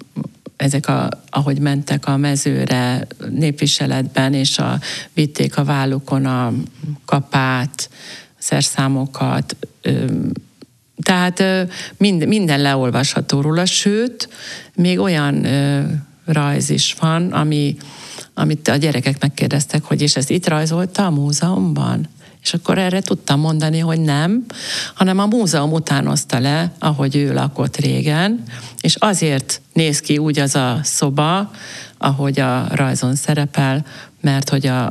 [0.55, 4.79] ezek, a, ahogy mentek a mezőre népviseletben, és a,
[5.13, 6.53] vitték a vállukon a
[7.05, 7.89] kapát,
[8.37, 9.55] szerszámokat,
[11.03, 11.43] tehát
[11.97, 14.29] mind, minden leolvasható róla, sőt,
[14.75, 15.47] még olyan
[16.25, 17.77] rajz is van, ami
[18.37, 22.07] amit a gyerekek megkérdeztek, hogy és ez itt rajzolta a múzeumban?
[22.41, 24.45] És akkor erre tudtam mondani, hogy nem,
[24.93, 28.43] hanem a múzeum utánozta le, ahogy ő lakott régen,
[28.81, 31.51] és azért néz ki úgy az a szoba,
[31.97, 33.85] ahogy a rajzon szerepel,
[34.21, 34.85] mert hogy a,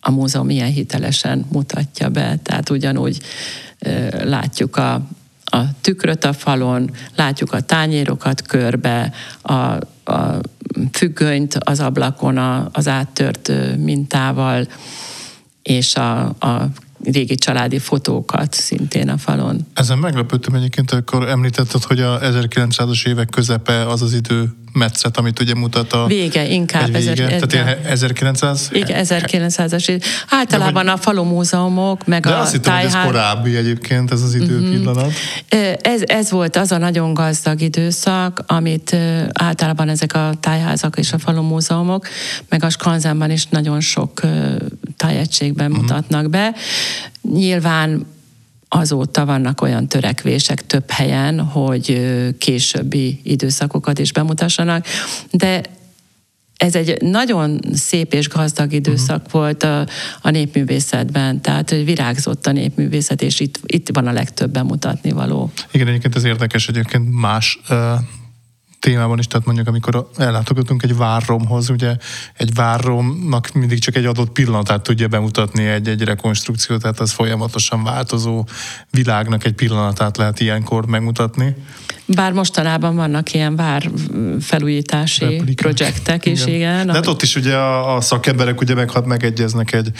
[0.00, 3.18] a múzeum ilyen hitelesen mutatja be, tehát ugyanúgy
[3.78, 4.92] ö, látjuk a,
[5.44, 9.52] a tükröt a falon, látjuk a tányérokat körbe, a,
[10.12, 10.40] a
[10.92, 12.38] függönyt az ablakon
[12.72, 14.66] az áttört mintával,
[15.62, 16.70] és a, a
[17.04, 19.66] régi családi fotókat szintén a falon.
[19.74, 25.40] Ezen meglepődtem egyébként, akkor említetted, hogy a 1900-as évek közepe az az idő, metszet, amit
[25.40, 26.06] ugye mutat a...
[26.06, 26.86] Vége, inkább.
[26.86, 28.68] Vége, ezer, tehát ilyen 1900...
[28.72, 30.04] Igen, 1900-as.
[30.28, 32.88] Általában hogy, a falu múzeumok, meg de a azt hittem, tájhá...
[32.88, 35.06] hogy ez korábbi egyébként, ez az időpillanat.
[35.06, 35.74] Uh-huh.
[35.80, 38.96] Ez, ez volt az a nagyon gazdag időszak, amit
[39.32, 42.06] általában ezek a tájházak és a falu múzeumok,
[42.48, 44.20] meg a Skanzenben is nagyon sok
[45.00, 45.86] tájegységben uh-huh.
[45.86, 46.54] mutatnak be.
[47.22, 48.06] Nyilván
[48.68, 52.00] azóta vannak olyan törekvések több helyen, hogy
[52.38, 54.86] későbbi időszakokat is bemutassanak,
[55.30, 55.62] de
[56.56, 59.32] ez egy nagyon szép és gazdag időszak uh-huh.
[59.32, 59.86] volt a,
[60.22, 65.50] a népművészetben, tehát virágzott a népművészet, és itt, itt van a legtöbb bemutatni való.
[65.70, 67.76] Igen, egyébként ez érdekes, egyébként más uh,
[68.80, 71.96] témában is, tehát mondjuk amikor ellátogatunk egy várromhoz, ugye
[72.36, 78.46] egy várromnak mindig csak egy adott pillanatát tudja bemutatni egy-egy rekonstrukció, tehát az folyamatosan változó
[78.90, 81.54] világnak egy pillanatát lehet ilyenkor megmutatni.
[82.06, 83.90] Bár mostanában vannak ilyen vár
[84.40, 85.54] felújítási Replikák.
[85.54, 86.54] projektek is, igen.
[86.54, 86.86] igen.
[86.86, 89.92] De hát ott is ugye a, a szakemberek ugye meg, megegyeznek egy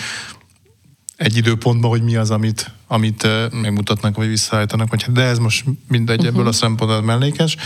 [1.20, 3.26] egy időpontban, hogy mi az, amit, amit
[3.62, 6.34] megmutatnak, vagy visszaállítanak, vagy, de ez most mindegy, uh-huh.
[6.34, 7.56] ebből a szempontból mellékes.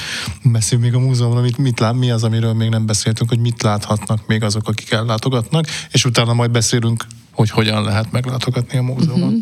[0.42, 3.62] Beszéljünk még a múzeumról, amit mit lát, mi az, amiről még nem beszéltünk, hogy mit
[3.62, 9.34] láthatnak még azok, akik ellátogatnak, és utána majd beszélünk, hogy hogyan lehet meglátogatni a múzeumot.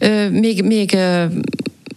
[0.00, 0.30] Uh-huh.
[0.30, 0.96] még, még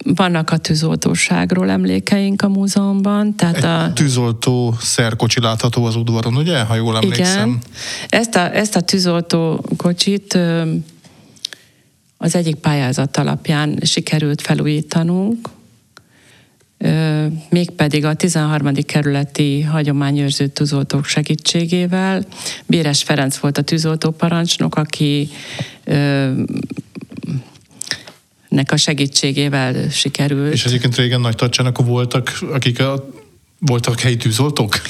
[0.04, 3.36] vannak a tűzoltóságról emlékeink a múzeumban.
[3.36, 3.94] Tehát Egy a...
[3.94, 6.62] tűzoltó szerkocsi látható az udvaron, ugye?
[6.62, 7.50] Ha jól emlékszem.
[7.50, 7.62] Igen.
[8.10, 10.38] Ezt a, ezt a tűzoltó kocsit
[12.24, 15.50] az egyik pályázat alapján sikerült felújítanunk,
[17.50, 18.74] mégpedig a 13.
[18.74, 22.26] kerületi hagyományőrző tűzoltók segítségével.
[22.66, 25.30] Béres Ferenc volt a tűzoltó parancsnok, aki
[28.48, 30.54] nek a segítségével sikerült.
[30.54, 33.10] És egyébként régen nagy tartsának voltak, akik a
[33.60, 34.82] voltak helyi tűzoltók?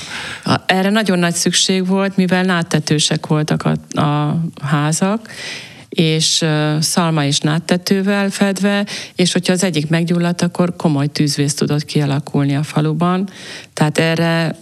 [0.65, 5.29] Erre nagyon nagy szükség volt, mivel náttetősek voltak a, a házak,
[5.93, 6.45] és
[6.79, 12.63] szalma és náttetővel fedve, és hogyha az egyik meggyulladt, akkor komoly tűzvész tudott kialakulni a
[12.63, 13.29] faluban.
[13.73, 14.55] Tehát erre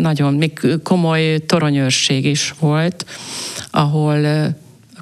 [0.00, 3.06] nagyon, még komoly toronyőrség is volt,
[3.70, 4.26] ahol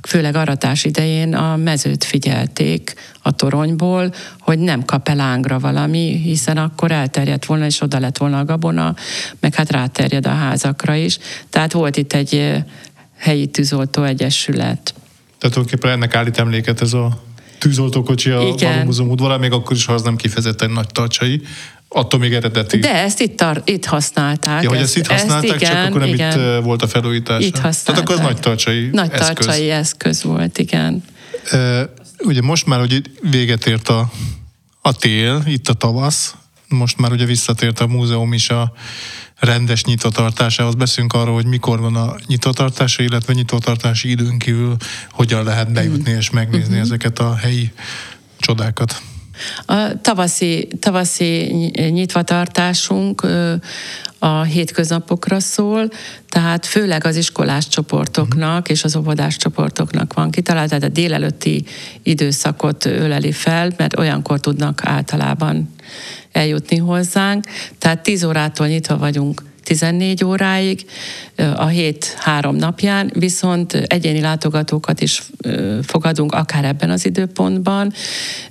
[0.02, 6.56] főleg aratás idején a mezőt figyelték a toronyból, hogy nem kap el lángra valami, hiszen
[6.56, 8.94] akkor elterjedt volna, és oda lett volna a gabona,
[9.40, 11.18] meg hát ráterjed a házakra is.
[11.50, 12.64] Tehát volt itt egy
[13.16, 14.94] helyi tűzoltó egyesület.
[15.38, 17.22] Tehát tulajdonképpen ennek állít emléket ez a
[17.58, 21.42] tűzoltókocsi a Valómúzeum udvarán, még akkor is, ha az nem kifejezetten nagy tartsai,
[21.88, 22.78] attól még eredeti.
[22.78, 24.62] De ezt itt, tar- itt használták.
[24.62, 26.58] Ja, hogy ezt, ezt itt használták, ezt, igen, csak akkor nem igen.
[26.58, 27.44] itt volt a felújítás.
[27.44, 27.84] Itt használták.
[27.84, 29.26] Tehát akkor az nagy tartsai Nagy eszköz.
[29.26, 31.04] tartsai eszköz volt, igen.
[31.50, 31.88] E,
[32.24, 34.10] ugye most már, hogy véget ért a,
[34.82, 36.34] a tél, itt a tavasz,
[36.68, 38.72] most már ugye visszatért a múzeum is a
[39.38, 40.74] rendes nyitvatartásához.
[40.74, 44.76] Beszélünk arról, hogy mikor van a nyitvatartása, illetve nyitvatartási időn kívül
[45.10, 46.80] hogyan lehet bejutni és megnézni uh-huh.
[46.80, 47.72] ezeket a helyi
[48.38, 49.02] csodákat.
[49.66, 51.52] A tavaszi, tavaszi
[51.90, 53.26] nyitvatartásunk
[54.18, 55.88] a hétköznapokra szól,
[56.28, 61.64] tehát főleg az iskolás csoportoknak és az óvodás csoportoknak van kitalált, tehát a délelőtti
[62.02, 65.74] időszakot öleli fel, mert olyankor tudnak általában
[66.36, 67.44] eljutni hozzánk.
[67.78, 70.86] Tehát 10 órától nyitva vagyunk 14 óráig,
[71.56, 75.22] a hét három napján, viszont egyéni látogatókat is
[75.82, 77.92] fogadunk akár ebben az időpontban,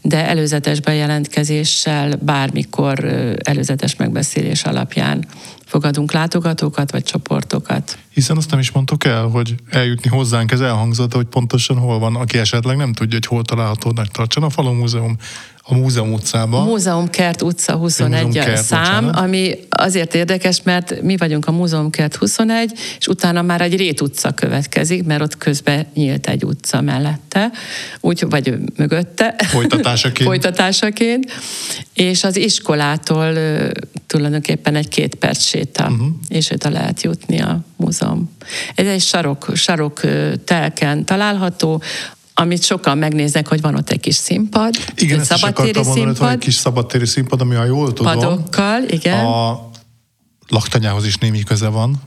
[0.02, 3.06] de előzetes bejelentkezéssel bármikor
[3.44, 5.26] előzetes megbeszélés alapján
[5.66, 7.98] fogadunk látogatókat vagy csoportokat.
[8.14, 12.16] Hiszen azt nem is mondtuk el, hogy eljutni hozzánk, ez elhangzott, hogy pontosan hol van,
[12.16, 15.18] aki esetleg nem tudja, hogy hol található Nagy Tartsan, a Falu Múzeum
[15.68, 16.68] a Múzeum utcában.
[16.68, 19.16] Múzeumkert utca 21 a szám, bocsánat.
[19.16, 24.32] ami azért érdekes, mert mi vagyunk a Múzeumkert 21, és utána már egy Rét utca
[24.32, 27.52] következik, mert ott közben nyílt egy utca mellette,
[28.00, 29.36] úgy, vagy mögötte.
[29.38, 30.28] Folytatásaként.
[30.30, 31.32] Folytatásaként.
[31.94, 33.38] És az iskolától
[34.08, 36.08] tulajdonképpen egy két perc séta, uh-huh.
[36.28, 38.36] és oda lehet jutni a múzeum.
[38.76, 40.02] Ez egy sarok, sarok
[40.44, 41.82] telken található,
[42.38, 44.76] amit sokan megnéznek, hogy van ott egy kis színpad.
[44.96, 45.96] Igen, ezt szabadtéri is színpad.
[45.96, 49.26] Mondani, van egy kis szabadtéri színpad, ami, ha jól tudom, Padokkal, igen.
[49.26, 49.70] a
[50.48, 52.02] laktanyához is némi köze van,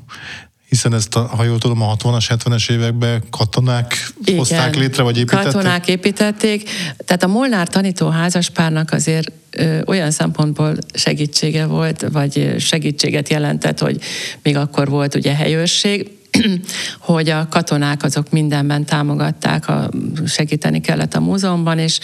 [0.68, 5.18] hiszen ezt, a, ha jól tudom, a 60-as, 70-es években katonák Igen, hozták létre, vagy
[5.18, 5.52] építették?
[5.52, 6.70] katonák építették.
[7.04, 14.00] Tehát a Molnár tanító házaspárnak azért ö, olyan szempontból segítsége volt, vagy segítséget jelentett, hogy
[14.42, 16.17] még akkor volt ugye helyőrség,
[16.98, 19.90] hogy a katonák azok mindenben támogatták, a,
[20.26, 21.98] segíteni kellett a múzeumban, és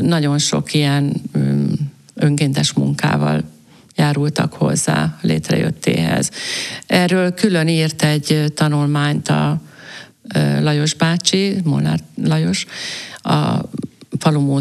[0.00, 1.12] nagyon sok ilyen
[2.14, 3.42] önkéntes munkával
[3.96, 6.30] járultak hozzá létrejöttéhez.
[6.86, 9.60] Erről külön írt egy tanulmányt a
[10.60, 12.66] Lajos bácsi, Molnár Lajos,
[13.22, 13.60] a
[14.18, 14.58] Falu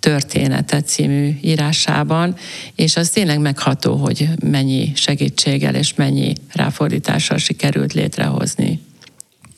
[0.00, 2.36] története című írásában,
[2.74, 8.80] és az tényleg megható, hogy mennyi segítséggel és mennyi ráfordítással sikerült létrehozni.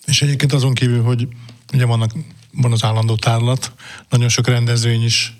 [0.07, 1.29] És egyébként azon kívül, hogy
[1.73, 2.13] ugye vannak,
[2.53, 3.73] van az állandó tárlat,
[4.09, 5.37] nagyon sok rendezvény is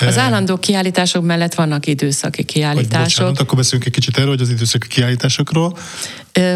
[0.00, 2.92] Az állandó kiállítások mellett vannak időszaki kiállítások.
[2.92, 5.78] Vagy bocsánat, akkor beszéljünk egy kicsit erről, hogy az időszaki kiállításokról.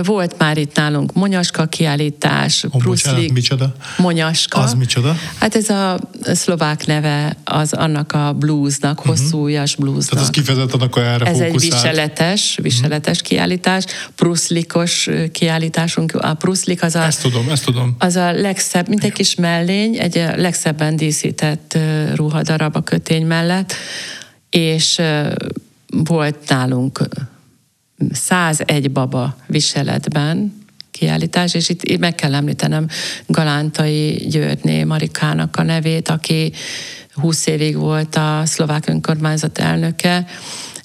[0.02, 3.74] Volt már itt nálunk Monyaska kiállítás, oh, Bruce micsoda?
[3.96, 4.58] Monyaska.
[4.58, 5.16] Az micsoda?
[5.38, 9.16] Hát ez a szlovák neve az annak a bluesnak, uh-huh.
[9.16, 10.08] hosszú ujjas bluesnak.
[10.08, 11.52] Tehát az kifejezetten akkor erre Ez fókuszált.
[11.54, 13.28] egy viseletes, viseletes uh-huh.
[13.28, 16.14] kiállítás, pruszlikos kiállításunk.
[16.14, 17.02] A pruszlik az a...
[17.02, 17.96] Ezt tudom, ezt tudom.
[17.98, 21.78] Az a legszebb, mint egy kis mellény, egy legszebben díszített
[22.14, 23.74] ruhadarab a kötény mellett,
[24.50, 25.00] és
[25.86, 27.00] volt nálunk
[28.12, 32.88] 101 baba viseletben kiállítás, és itt meg kell említenem
[33.26, 36.52] Galántai Györgyné Marikának a nevét, aki
[37.14, 40.26] 20 évig volt a szlovák önkormányzat elnöke,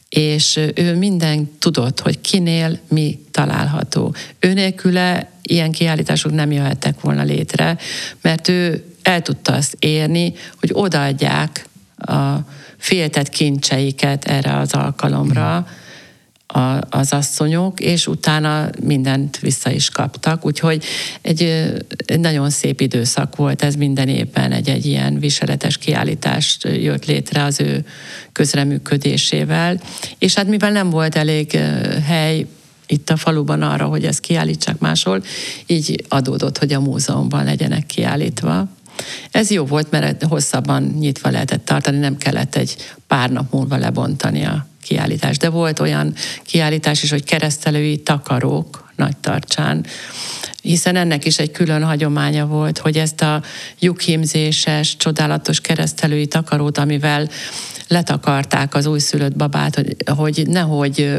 [0.10, 4.16] és ő minden tudott, hogy kinél mi található.
[4.40, 7.78] Ő nélküle ilyen kiállítások nem jöhettek volna létre,
[8.22, 11.66] mert ő el tudta azt érni, hogy odaadják
[11.98, 12.36] a
[12.78, 15.88] féltett kincseiket erre az alkalomra, mm
[16.54, 20.46] a, az asszonyok, és utána mindent vissza is kaptak.
[20.46, 20.84] Úgyhogy
[21.22, 21.42] egy,
[22.06, 27.44] egy nagyon szép időszak volt ez minden évben, egy, egy ilyen viseletes kiállítást jött létre
[27.44, 27.86] az ő
[28.32, 29.82] közreműködésével.
[30.18, 31.52] És hát mivel nem volt elég
[32.06, 32.46] hely
[32.88, 35.24] itt a faluban arra, hogy ezt kiállítsák máshol,
[35.66, 38.68] így adódott, hogy a múzeumban legyenek kiállítva.
[39.32, 42.76] Ez jó volt, mert hosszabban nyitva lehetett tartani, nem kellett egy
[43.08, 45.38] pár nap múlva lebontani a kiállítás.
[45.38, 46.14] De volt olyan
[46.44, 49.86] kiállítás is, hogy keresztelői takarók nagy tartsán,
[50.62, 53.44] hiszen ennek is egy külön hagyománya volt, hogy ezt a
[53.80, 57.30] lyukhímzéses, csodálatos keresztelői takarót, amivel
[57.88, 61.14] letakarták az újszülött babát, hogy, hogy nehogy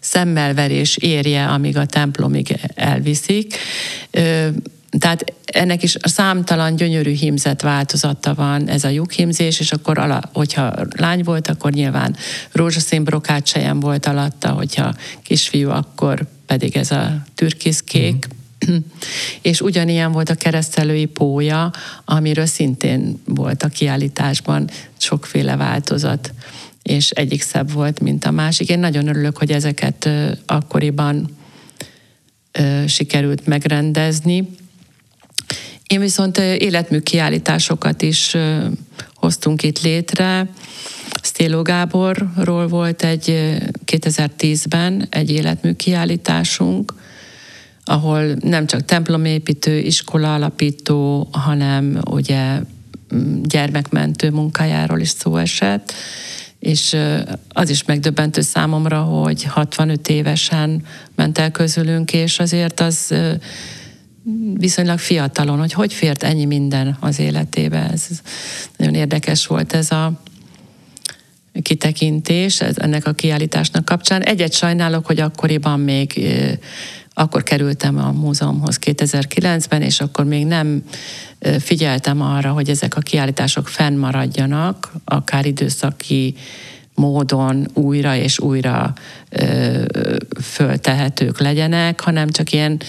[0.00, 3.54] szemmelverés érje, amíg a templomig elviszik
[4.98, 10.72] tehát ennek is számtalan gyönyörű hímzett változata van, ez a lyukhímzés, és akkor, ala, hogyha
[10.96, 12.16] lány volt, akkor nyilván
[12.52, 18.28] rózsaszín brokácsejem volt alatta, hogyha kisfiú, akkor pedig ez a türkiszkék.
[18.70, 18.76] Mm.
[19.42, 21.72] és ugyanilyen volt a keresztelői pója,
[22.04, 26.32] amiről szintén volt a kiállításban sokféle változat,
[26.82, 28.68] és egyik szebb volt, mint a másik.
[28.68, 30.08] Én nagyon örülök, hogy ezeket
[30.46, 31.36] akkoriban
[32.86, 34.48] sikerült megrendezni,
[35.90, 38.36] én viszont életmű kiállításokat is
[39.14, 40.48] hoztunk itt létre.
[41.22, 46.94] Sztéló Gáborról volt egy 2010-ben egy életmű kiállításunk,
[47.84, 52.60] ahol nem csak templomépítő, iskola alapító, hanem ugye
[53.42, 55.92] gyermekmentő munkájáról is szó esett,
[56.58, 56.96] és
[57.48, 60.82] az is megdöbbentő számomra, hogy 65 évesen
[61.14, 63.14] ment el közülünk, és azért az
[64.54, 67.90] viszonylag fiatalon, hogy hogy fért ennyi minden az életébe.
[67.92, 68.06] Ez
[68.76, 70.12] nagyon érdekes volt ez a
[71.62, 74.22] kitekintés ennek a kiállításnak kapcsán.
[74.22, 76.20] Egyet sajnálok, hogy akkoriban még
[77.14, 80.82] akkor kerültem a múzeumhoz 2009-ben, és akkor még nem
[81.58, 86.34] figyeltem arra, hogy ezek a kiállítások fennmaradjanak, akár időszaki
[86.94, 88.92] módon újra és újra
[89.30, 89.84] ö,
[90.42, 92.80] föltehetők legyenek, hanem csak ilyen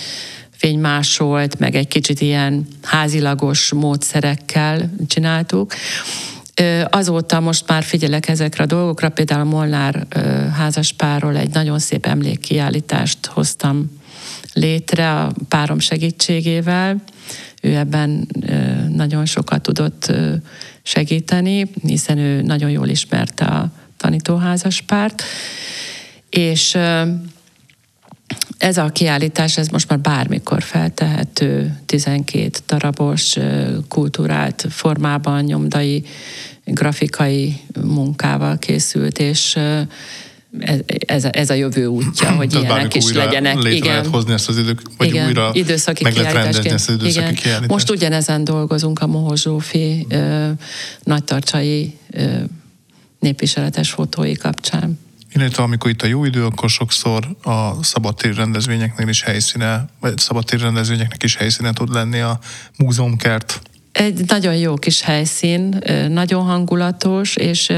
[0.62, 5.74] fénymásolt, meg egy kicsit ilyen házilagos módszerekkel csináltuk.
[6.90, 10.08] Azóta most már figyelek ezekre a dolgokra, például a Molnár
[10.58, 14.00] házaspárról egy nagyon szép emlékkiállítást hoztam
[14.54, 17.04] létre a párom segítségével.
[17.62, 18.28] Ő ebben
[18.96, 20.12] nagyon sokat tudott
[20.84, 25.24] segíteni, hiszen ő nagyon jól ismerte a tanítóházaspárt.
[26.30, 26.78] És
[28.62, 33.36] ez a kiállítás, ez most már bármikor feltehető, 12 darabos,
[33.88, 36.04] kulturált formában, nyomdai,
[36.66, 39.60] grafikai munkával készült, és
[41.06, 43.56] ez, ez a jövő útja, hogy Tehát ilyenek is legyenek.
[43.56, 43.88] Létre Igen.
[43.88, 45.28] lehet hozni ezt az idők, vagy Igen.
[45.28, 47.34] újra időszaki meg lehet rendezni ezt az időszaki Igen.
[47.34, 47.70] kiállítást.
[47.70, 50.08] Most ugyanezen dolgozunk a Mohos Zsófi
[51.04, 51.98] nagytarcsai
[53.20, 55.00] népviseletes fotói kapcsán.
[55.34, 60.62] Illetve amikor itt a jó idő, akkor sokszor a szabadtéri rendezvényeknél is helyszíne, vagy szabadtéri
[60.62, 62.40] rendezvényeknek is helyszíne tud lenni a
[62.78, 63.62] múzeumkert.
[63.92, 67.74] Egy nagyon jó kis helyszín, nagyon hangulatos, és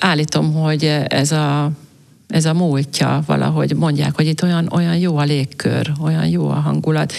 [0.00, 1.70] állítom, hogy ez a,
[2.28, 6.60] ez a múltja valahogy mondják, hogy itt olyan, olyan jó a légkör, olyan jó a
[6.60, 7.12] hangulat.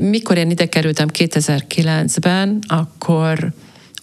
[0.00, 3.52] Mikor én ide kerültem 2009-ben, akkor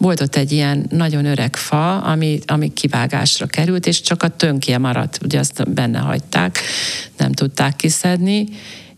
[0.01, 4.77] volt ott egy ilyen nagyon öreg fa, ami, ami kivágásra került, és csak a tönkje
[4.77, 6.59] maradt, ugye azt benne hagyták,
[7.17, 8.45] nem tudták kiszedni,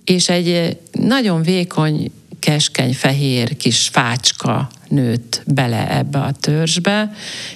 [0.03, 2.11] és egy nagyon vékony
[2.43, 7.11] keskeny, fehér kis fácska nőtt bele ebbe a törzsbe,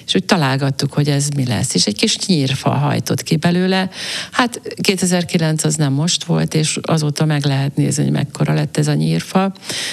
[0.06, 1.74] és úgy találgattuk, hogy ez mi lesz.
[1.74, 3.90] És egy kis nyírfa hajtott ki belőle.
[4.30, 8.88] Hát 2009 az nem most volt, és azóta meg lehet nézni, hogy mekkora lett ez
[8.88, 9.52] a nyírfa.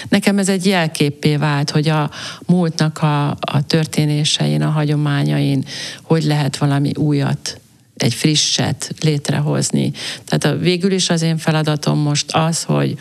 [0.09, 2.11] Nekem ez egy jelképé vált, hogy a
[2.45, 5.65] múltnak a, a történésein, a hagyományain,
[6.01, 7.59] hogy lehet valami újat
[7.97, 9.91] egy frisset létrehozni.
[10.25, 12.97] Tehát a, végül is az én feladatom most az, hogy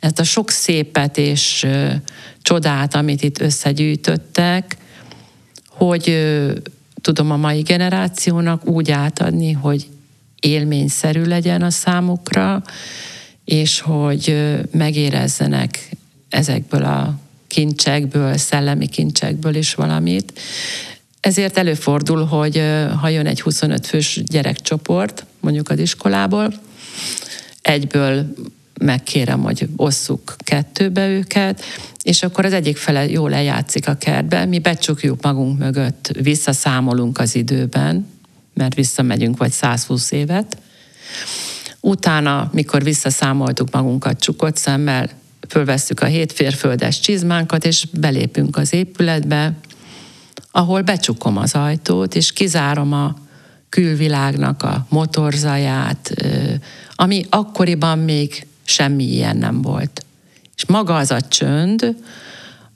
[0.00, 1.66] ezt a sok szépet és
[2.42, 4.76] csodát, amit itt összegyűjtöttek,
[5.68, 6.18] hogy
[7.00, 9.86] tudom a mai generációnak úgy átadni, hogy
[10.40, 12.62] élményszerű legyen a számukra,
[13.44, 15.88] és hogy ö, megérezzenek
[16.28, 20.40] ezekből a kincsekből, szellemi kincsekből is valamit.
[21.20, 22.62] Ezért előfordul, hogy
[23.00, 26.60] ha jön egy 25 fős gyerekcsoport, mondjuk az iskolából,
[27.62, 28.34] egyből
[28.80, 31.62] megkérem, hogy osszuk kettőbe őket,
[32.02, 37.34] és akkor az egyik fele jól lejátszik a kertben, mi becsukjuk magunk mögött, visszaszámolunk az
[37.34, 38.06] időben,
[38.54, 40.56] mert visszamegyünk vagy 120 évet.
[41.80, 45.10] Utána, mikor visszaszámoltuk magunkat csukott szemmel,
[45.48, 49.52] fölvesszük a hétférföldes csizmánkat, és belépünk az épületbe,
[50.50, 53.16] ahol becsukom az ajtót, és kizárom a
[53.68, 56.14] külvilágnak a motorzaját,
[56.94, 60.04] ami akkoriban még semmi ilyen nem volt.
[60.56, 61.96] És maga az a csönd,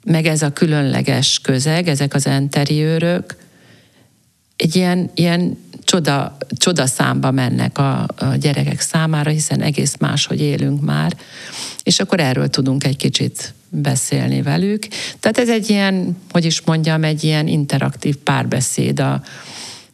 [0.03, 3.35] meg ez a különleges közeg, ezek az enteriőrök,
[4.55, 10.81] egy ilyen, ilyen csoda, csoda számba mennek a, a gyerekek számára, hiszen egész máshogy élünk
[10.81, 11.17] már,
[11.83, 14.87] és akkor erről tudunk egy kicsit beszélni velük.
[15.19, 19.21] Tehát ez egy ilyen, hogy is mondjam, egy ilyen interaktív párbeszéd a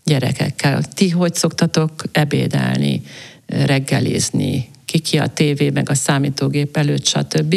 [0.04, 0.84] gyerekekkel.
[0.84, 3.02] Ti hogy szoktatok ebédelni,
[3.46, 7.56] reggelizni, ki ki a tévé, meg a számítógép előtt, stb.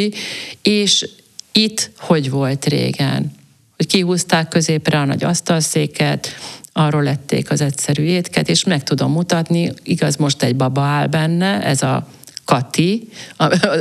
[0.61, 1.09] És
[1.51, 3.31] itt hogy volt régen?
[3.77, 6.27] Hogy kihúzták középre a nagy asztalszéket,
[6.73, 11.63] arról lették az egyszerű étket, és meg tudom mutatni, igaz, most egy baba áll benne,
[11.63, 12.07] ez a
[12.45, 13.09] Kati,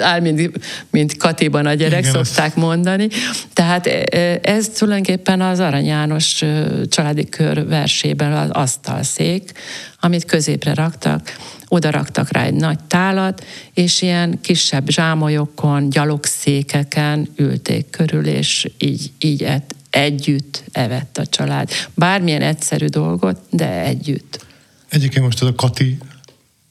[0.00, 0.50] áll mint,
[0.90, 2.56] mint Katiban a gyerek, Igen, szokták ezt.
[2.56, 3.08] mondani.
[3.52, 6.44] Tehát e, ez tulajdonképpen az Arany János
[6.88, 9.52] családi kör versében az asztalszék,
[10.00, 11.36] amit középre raktak,
[11.74, 19.10] oda raktak rá egy nagy tálat, és ilyen kisebb zsámolyokon, gyalogszékeken ülték körül, és így,
[19.18, 21.70] így ett, együtt evett a család.
[21.94, 24.46] Bármilyen egyszerű dolgot, de együtt.
[24.88, 25.98] Egyébként most ez a Kati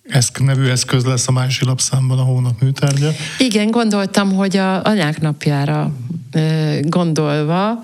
[0.03, 3.11] eszk nevű eszköz lesz a másik lapszámban a hónap műtárgya.
[3.37, 5.93] Igen, gondoltam, hogy a anyák napjára
[6.81, 7.81] gondolva,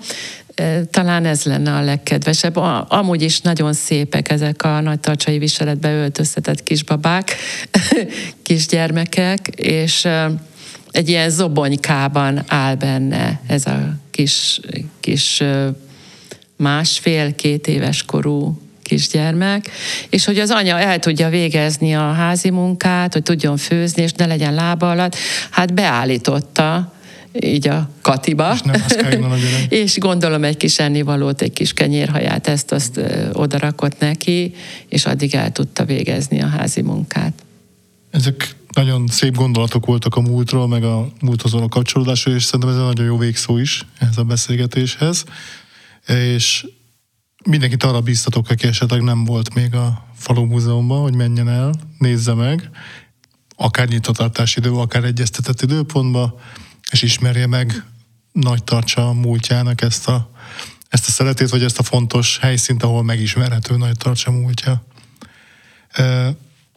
[0.90, 2.56] talán ez lenne a legkedvesebb.
[2.88, 7.36] Amúgy is nagyon szépek ezek a nagy tartsai viseletbe öltöztetett kisbabák,
[8.42, 10.08] kisgyermekek, és
[10.90, 14.60] egy ilyen zobonykában áll benne ez a kis,
[15.00, 15.42] kis
[16.56, 19.70] másfél-két éves korú kisgyermek,
[20.08, 24.26] és hogy az anya el tudja végezni a házi munkát, hogy tudjon főzni, és ne
[24.26, 25.16] legyen lába alatt,
[25.50, 26.92] hát beállította
[27.32, 28.56] így a katiba.
[28.72, 28.96] És,
[29.80, 33.00] és gondolom egy kis ennivalót, egy kis kenyérhaját, ezt azt
[33.32, 34.54] odarakott neki,
[34.88, 37.44] és addig el tudta végezni a házi munkát.
[38.10, 42.76] Ezek nagyon szép gondolatok voltak a múltról, meg a múlthoz való kapcsolódásról, és szerintem ez
[42.76, 45.24] egy nagyon jó végszó is ez a beszélgetéshez.
[46.06, 46.66] És
[47.44, 52.34] mindenkit arra bíztatok, aki esetleg nem volt még a Falu Múzeumban, hogy menjen el, nézze
[52.34, 52.70] meg,
[53.56, 56.40] akár nyitvatartás idő, akár egyeztetett időpontba,
[56.90, 57.84] és ismerje meg
[58.32, 60.30] nagy tartsa a múltjának ezt a,
[60.88, 64.84] ezt a szeretét, vagy ezt a fontos helyszínt, ahol megismerhető nagy tartsa múltja.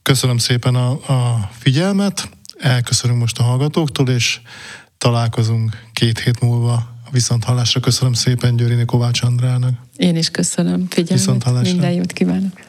[0.01, 4.39] Köszönöm szépen a, a figyelmet, elköszönünk most a hallgatóktól, és
[4.97, 7.79] találkozunk két hét múlva viszont hallásra.
[7.79, 9.73] Köszönöm szépen Győrini Kovács Andrának.
[9.95, 11.25] Én is köszönöm figyelmet.
[11.25, 11.71] Viszont hallásra.
[11.71, 12.59] Minden jót kívánok.